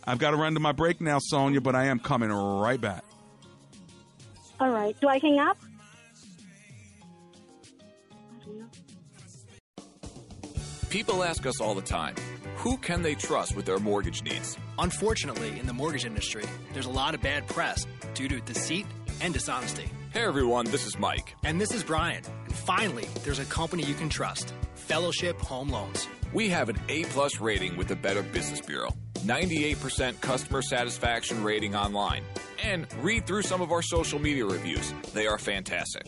[0.06, 3.04] I've got to run to my break now, Sonia, but I am coming right back.
[4.60, 5.00] All right.
[5.00, 5.58] Do I hang up?
[10.90, 12.16] People ask us all the time
[12.62, 14.56] who can they trust with their mortgage needs?
[14.78, 16.44] Unfortunately, in the mortgage industry,
[16.74, 18.86] there's a lot of bad press due to deceit
[19.20, 19.90] and dishonesty.
[20.14, 21.36] Hey everyone, this is Mike.
[21.44, 22.24] And this is Brian.
[22.46, 26.08] And finally, there's a company you can trust Fellowship Home Loans.
[26.34, 31.76] We have an A plus rating with the Better Business Bureau, 98% customer satisfaction rating
[31.76, 32.22] online,
[32.64, 34.94] and read through some of our social media reviews.
[35.16, 36.06] They are fantastic.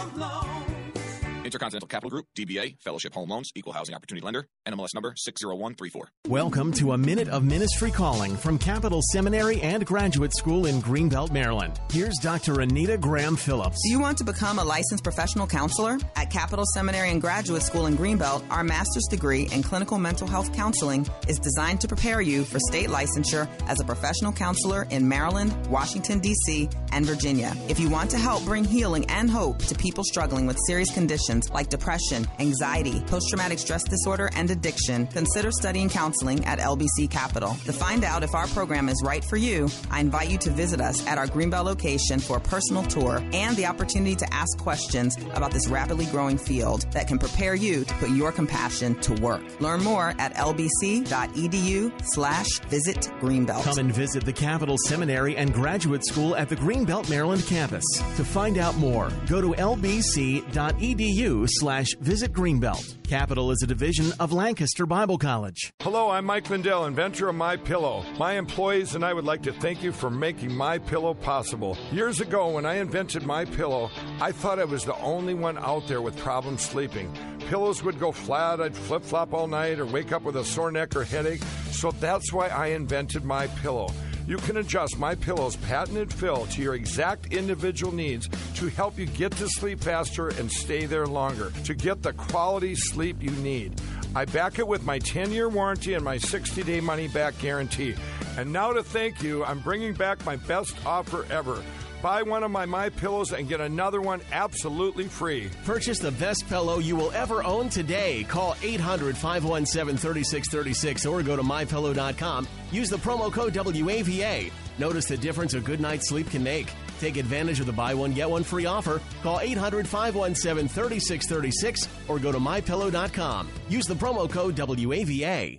[1.46, 6.10] Intercontinental Capital Group, DBA, Fellowship Home Loans, Equal Housing Opportunity Lender, NMLS number 60134.
[6.28, 11.32] Welcome to a minute of ministry calling from Capital Seminary and Graduate School in Greenbelt,
[11.32, 11.80] Maryland.
[11.91, 12.62] Here's Dr.
[12.62, 13.78] Anita Graham Phillips.
[13.86, 16.00] Do you want to become a licensed professional counselor?
[16.16, 20.52] At Capital Seminary and Graduate School in Greenbelt, our master's degree in clinical mental health
[20.56, 25.56] counseling is designed to prepare you for state licensure as a professional counselor in Maryland,
[25.68, 27.54] Washington, D.C., and Virginia.
[27.70, 31.35] If you want to help bring healing and hope to people struggling with serious conditions
[31.54, 37.56] like depression, anxiety, post traumatic stress disorder, and addiction, consider studying counseling at LBC Capital.
[37.66, 40.82] To find out if our program is right for you, I invite you to visit
[40.82, 45.18] us at our Greenbelt location for a personal tour and the opportunity to ask questions
[45.34, 49.42] about this rapidly growing field that can prepare you to put your compassion to work.
[49.60, 53.64] Learn more at lbc.edu slash visit Greenbelt.
[53.64, 57.86] Come and visit the Capital Seminary and Graduate School at the Greenbelt, Maryland campus.
[58.18, 63.02] To find out more, go to lbc.edu edu slash visit Greenbelt.
[63.04, 65.74] Capital is a division of Lancaster Bible College.
[65.82, 68.04] Hello, I'm Mike Lindell, inventor of My Pillow.
[68.18, 71.78] My employees and I would like to thank you for making My Pillow possible.
[71.92, 73.90] Years ago, when I invented My Pillow,
[74.22, 77.12] I thought I was the only one out there with problems sleeping.
[77.48, 80.72] Pillows would go flat, I'd flip flop all night, or wake up with a sore
[80.72, 81.42] neck or headache.
[81.72, 83.90] So that's why I invented My Pillow.
[84.28, 89.06] You can adjust My Pillow's patented fill to your exact individual needs to help you
[89.06, 93.80] get to sleep faster and stay there longer to get the quality sleep you need.
[94.16, 97.94] I back it with my 10 year warranty and my 60 day money back guarantee.
[98.38, 101.62] And now to thank you, I'm bringing back my best offer ever.
[102.06, 105.49] Buy one of my My Pillows and get another one absolutely free.
[105.66, 108.24] Purchase the best pillow you will ever own today.
[108.26, 112.47] Call 800 517 3636 or go to mypillow.com.
[112.72, 114.51] Use the promo code WAVA.
[114.78, 116.72] Notice the difference a good night's sleep can make.
[116.99, 119.01] Take advantage of the buy one, get one free offer.
[119.24, 123.49] Call 800 517 3636 or go to mypillow.com.
[123.68, 125.58] Use the promo code WAVA.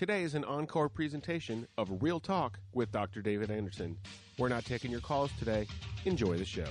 [0.00, 3.20] Today is an encore presentation of Real Talk with Dr.
[3.20, 3.98] David Anderson.
[4.38, 5.66] We're not taking your calls today.
[6.06, 6.64] Enjoy the show.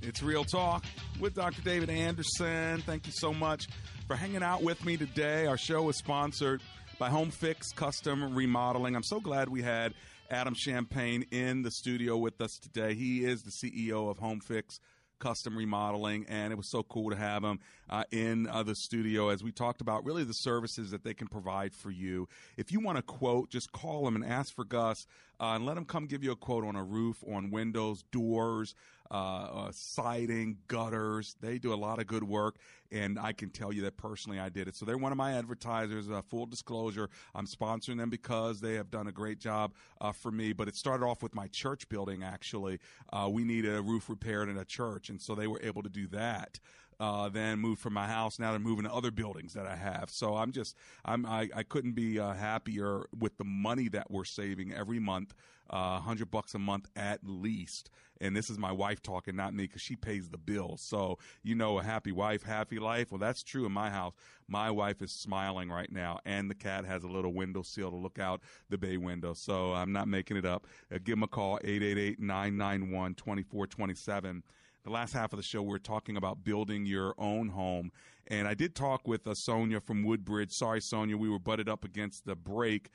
[0.00, 0.86] It's Real Talk
[1.20, 1.60] with Dr.
[1.60, 2.80] David Anderson.
[2.80, 3.66] Thank you so much
[4.06, 5.44] for hanging out with me today.
[5.44, 6.62] Our show is sponsored
[6.98, 8.96] by Home Fix Custom Remodeling.
[8.96, 9.92] I'm so glad we had
[10.30, 12.94] Adam Champagne in the studio with us today.
[12.94, 14.80] He is the CEO of Home Fix
[15.18, 17.60] custom remodeling, and it was so cool to have them
[17.90, 21.28] uh, in uh, the studio as we talked about really the services that they can
[21.28, 22.28] provide for you.
[22.56, 25.06] If you want a quote, just call them and ask for Gus
[25.40, 28.74] uh, and let them come give you a quote on a roof, on windows, doors,
[29.10, 31.36] uh, uh, siding, gutters.
[31.40, 32.56] They do a lot of good work,
[32.92, 34.76] and I can tell you that personally I did it.
[34.76, 36.10] So they're one of my advertisers.
[36.10, 40.30] Uh, full disclosure, I'm sponsoring them because they have done a great job uh, for
[40.30, 40.52] me.
[40.52, 42.80] But it started off with my church building, actually.
[43.12, 45.90] Uh, we need a roof repaired in a church, and so they were able to
[45.90, 46.58] do that.
[47.00, 48.40] Uh, then moved from my house.
[48.40, 50.10] Now they're moving to other buildings that I have.
[50.10, 54.24] So I'm just, I'm, I, I couldn't be uh, happier with the money that we're
[54.24, 55.32] saving every month,
[55.70, 57.90] uh, hundred bucks a month at least.
[58.20, 60.80] And this is my wife talking, not me, because she pays the bills.
[60.80, 63.12] So you know, a happy wife, happy life.
[63.12, 64.14] Well, that's true in my house.
[64.48, 67.96] My wife is smiling right now, and the cat has a little window sill to
[67.96, 68.40] look out
[68.70, 69.34] the bay window.
[69.34, 70.66] So I'm not making it up.
[70.92, 74.42] Uh, give them a call, 888 991 2427
[74.88, 77.92] the last half of the show, we are talking about building your own home.
[78.26, 80.52] And I did talk with uh, Sonia from Woodbridge.
[80.52, 82.88] Sorry, Sonia, we were butted up against the break.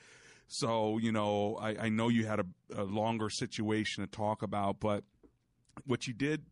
[0.47, 4.79] So, you know, I, I know you had a, a longer situation to talk about,
[4.79, 5.03] but
[5.85, 6.45] what you did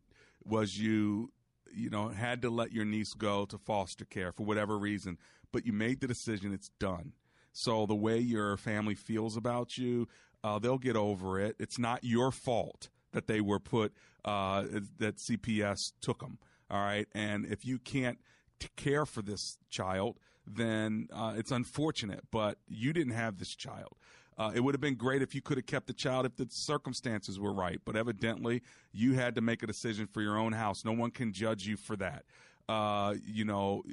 [0.44, 1.32] was you,
[1.74, 5.18] you know, had to let your niece go to foster care for whatever reason,
[5.52, 7.14] but you made the decision, it's done.
[7.52, 10.08] So the way your family feels about you,
[10.44, 11.56] uh, they'll get over it.
[11.60, 13.93] It's not your fault that they were put
[14.26, 14.64] uh,
[14.97, 16.38] that CPS took them.
[16.70, 18.20] All right, and if you can't
[18.59, 22.22] t- care for this child, then uh, it's unfortunate.
[22.32, 23.95] But you didn't have this child.
[24.38, 26.47] Uh, it would have been great if you could have kept the child if the
[26.49, 27.80] circumstances were right.
[27.86, 30.86] But evidently, you had to make a decision for your own house.
[30.86, 32.24] No one can judge you for that.
[32.70, 33.84] Uh, you know,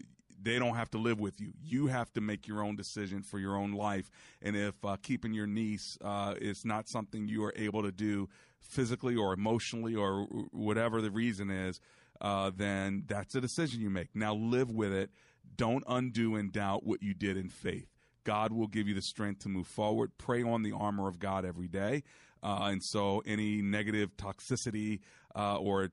[0.41, 1.53] they don't have to live with you.
[1.63, 4.11] You have to make your own decision for your own life.
[4.41, 8.29] And if uh, keeping your niece uh, is not something you are able to do
[8.61, 11.81] physically or emotionally or whatever the reason is,
[12.21, 14.09] uh, then that's a decision you make.
[14.15, 15.11] Now live with it.
[15.57, 17.89] Don't undo and doubt what you did in faith.
[18.25, 20.13] God will give you the strength to move forward.
[20.19, 22.03] Pray on the armor of God every day.
[22.43, 25.01] Uh, and so any negative toxicity
[25.35, 25.91] uh, or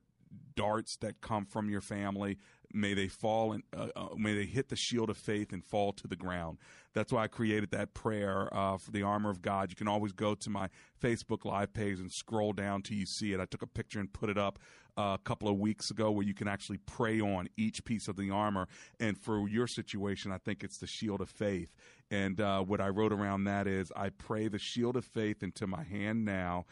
[0.54, 2.38] darts that come from your family,
[2.72, 5.92] may they fall and uh, uh, may they hit the shield of faith and fall
[5.92, 6.58] to the ground.
[6.94, 9.70] That's why I created that prayer uh, for the armor of God.
[9.70, 10.68] You can always go to my
[11.02, 13.40] Facebook Live page and scroll down till you see it.
[13.40, 14.58] I took a picture and put it up
[14.98, 18.16] uh, a couple of weeks ago where you can actually pray on each piece of
[18.16, 18.66] the armor.
[18.98, 21.74] And for your situation, I think it's the shield of faith.
[22.10, 25.66] And uh, what I wrote around that is I pray the shield of faith into
[25.66, 26.64] my hand now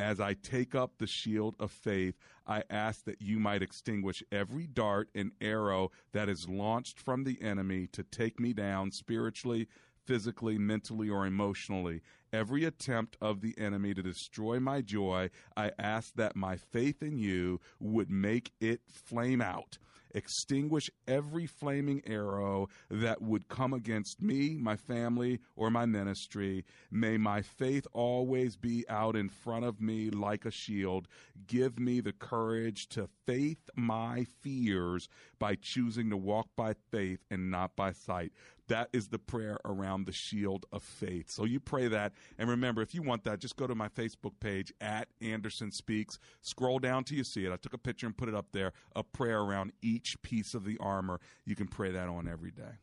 [0.00, 4.66] as I take up the shield of faith, I ask that you might extinguish every
[4.66, 9.68] dart and arrow that is launched from the enemy to take me down spiritually,
[10.06, 12.00] physically, mentally, or emotionally.
[12.32, 17.18] Every attempt of the enemy to destroy my joy, I ask that my faith in
[17.18, 19.78] you would make it flame out
[20.14, 26.64] extinguish every flaming arrow that would come against me, my family, or my ministry.
[26.90, 31.08] May my faith always be out in front of me like a shield.
[31.46, 35.08] Give me the courage to faith my fears
[35.38, 38.32] by choosing to walk by faith and not by sight.
[38.70, 41.28] That is the prayer around the shield of faith.
[41.28, 42.12] So you pray that.
[42.38, 46.20] And remember, if you want that, just go to my Facebook page at Anderson Speaks.
[46.40, 47.52] Scroll down till you see it.
[47.52, 48.72] I took a picture and put it up there.
[48.94, 51.18] A prayer around each piece of the armor.
[51.44, 52.78] You can pray that on every day.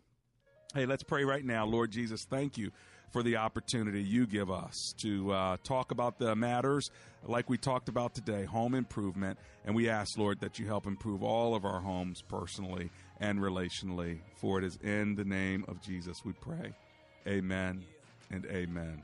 [0.74, 1.66] Hey, let's pray right now.
[1.66, 2.72] Lord Jesus, thank you
[3.12, 6.92] for the opportunity you give us to uh, talk about the matters
[7.26, 9.40] like we talked about today, home improvement.
[9.66, 14.20] And we ask, Lord, that you help improve all of our homes personally and relationally.
[14.36, 16.74] For it is in the name of Jesus we pray.
[17.28, 17.84] Amen
[18.32, 19.03] and amen.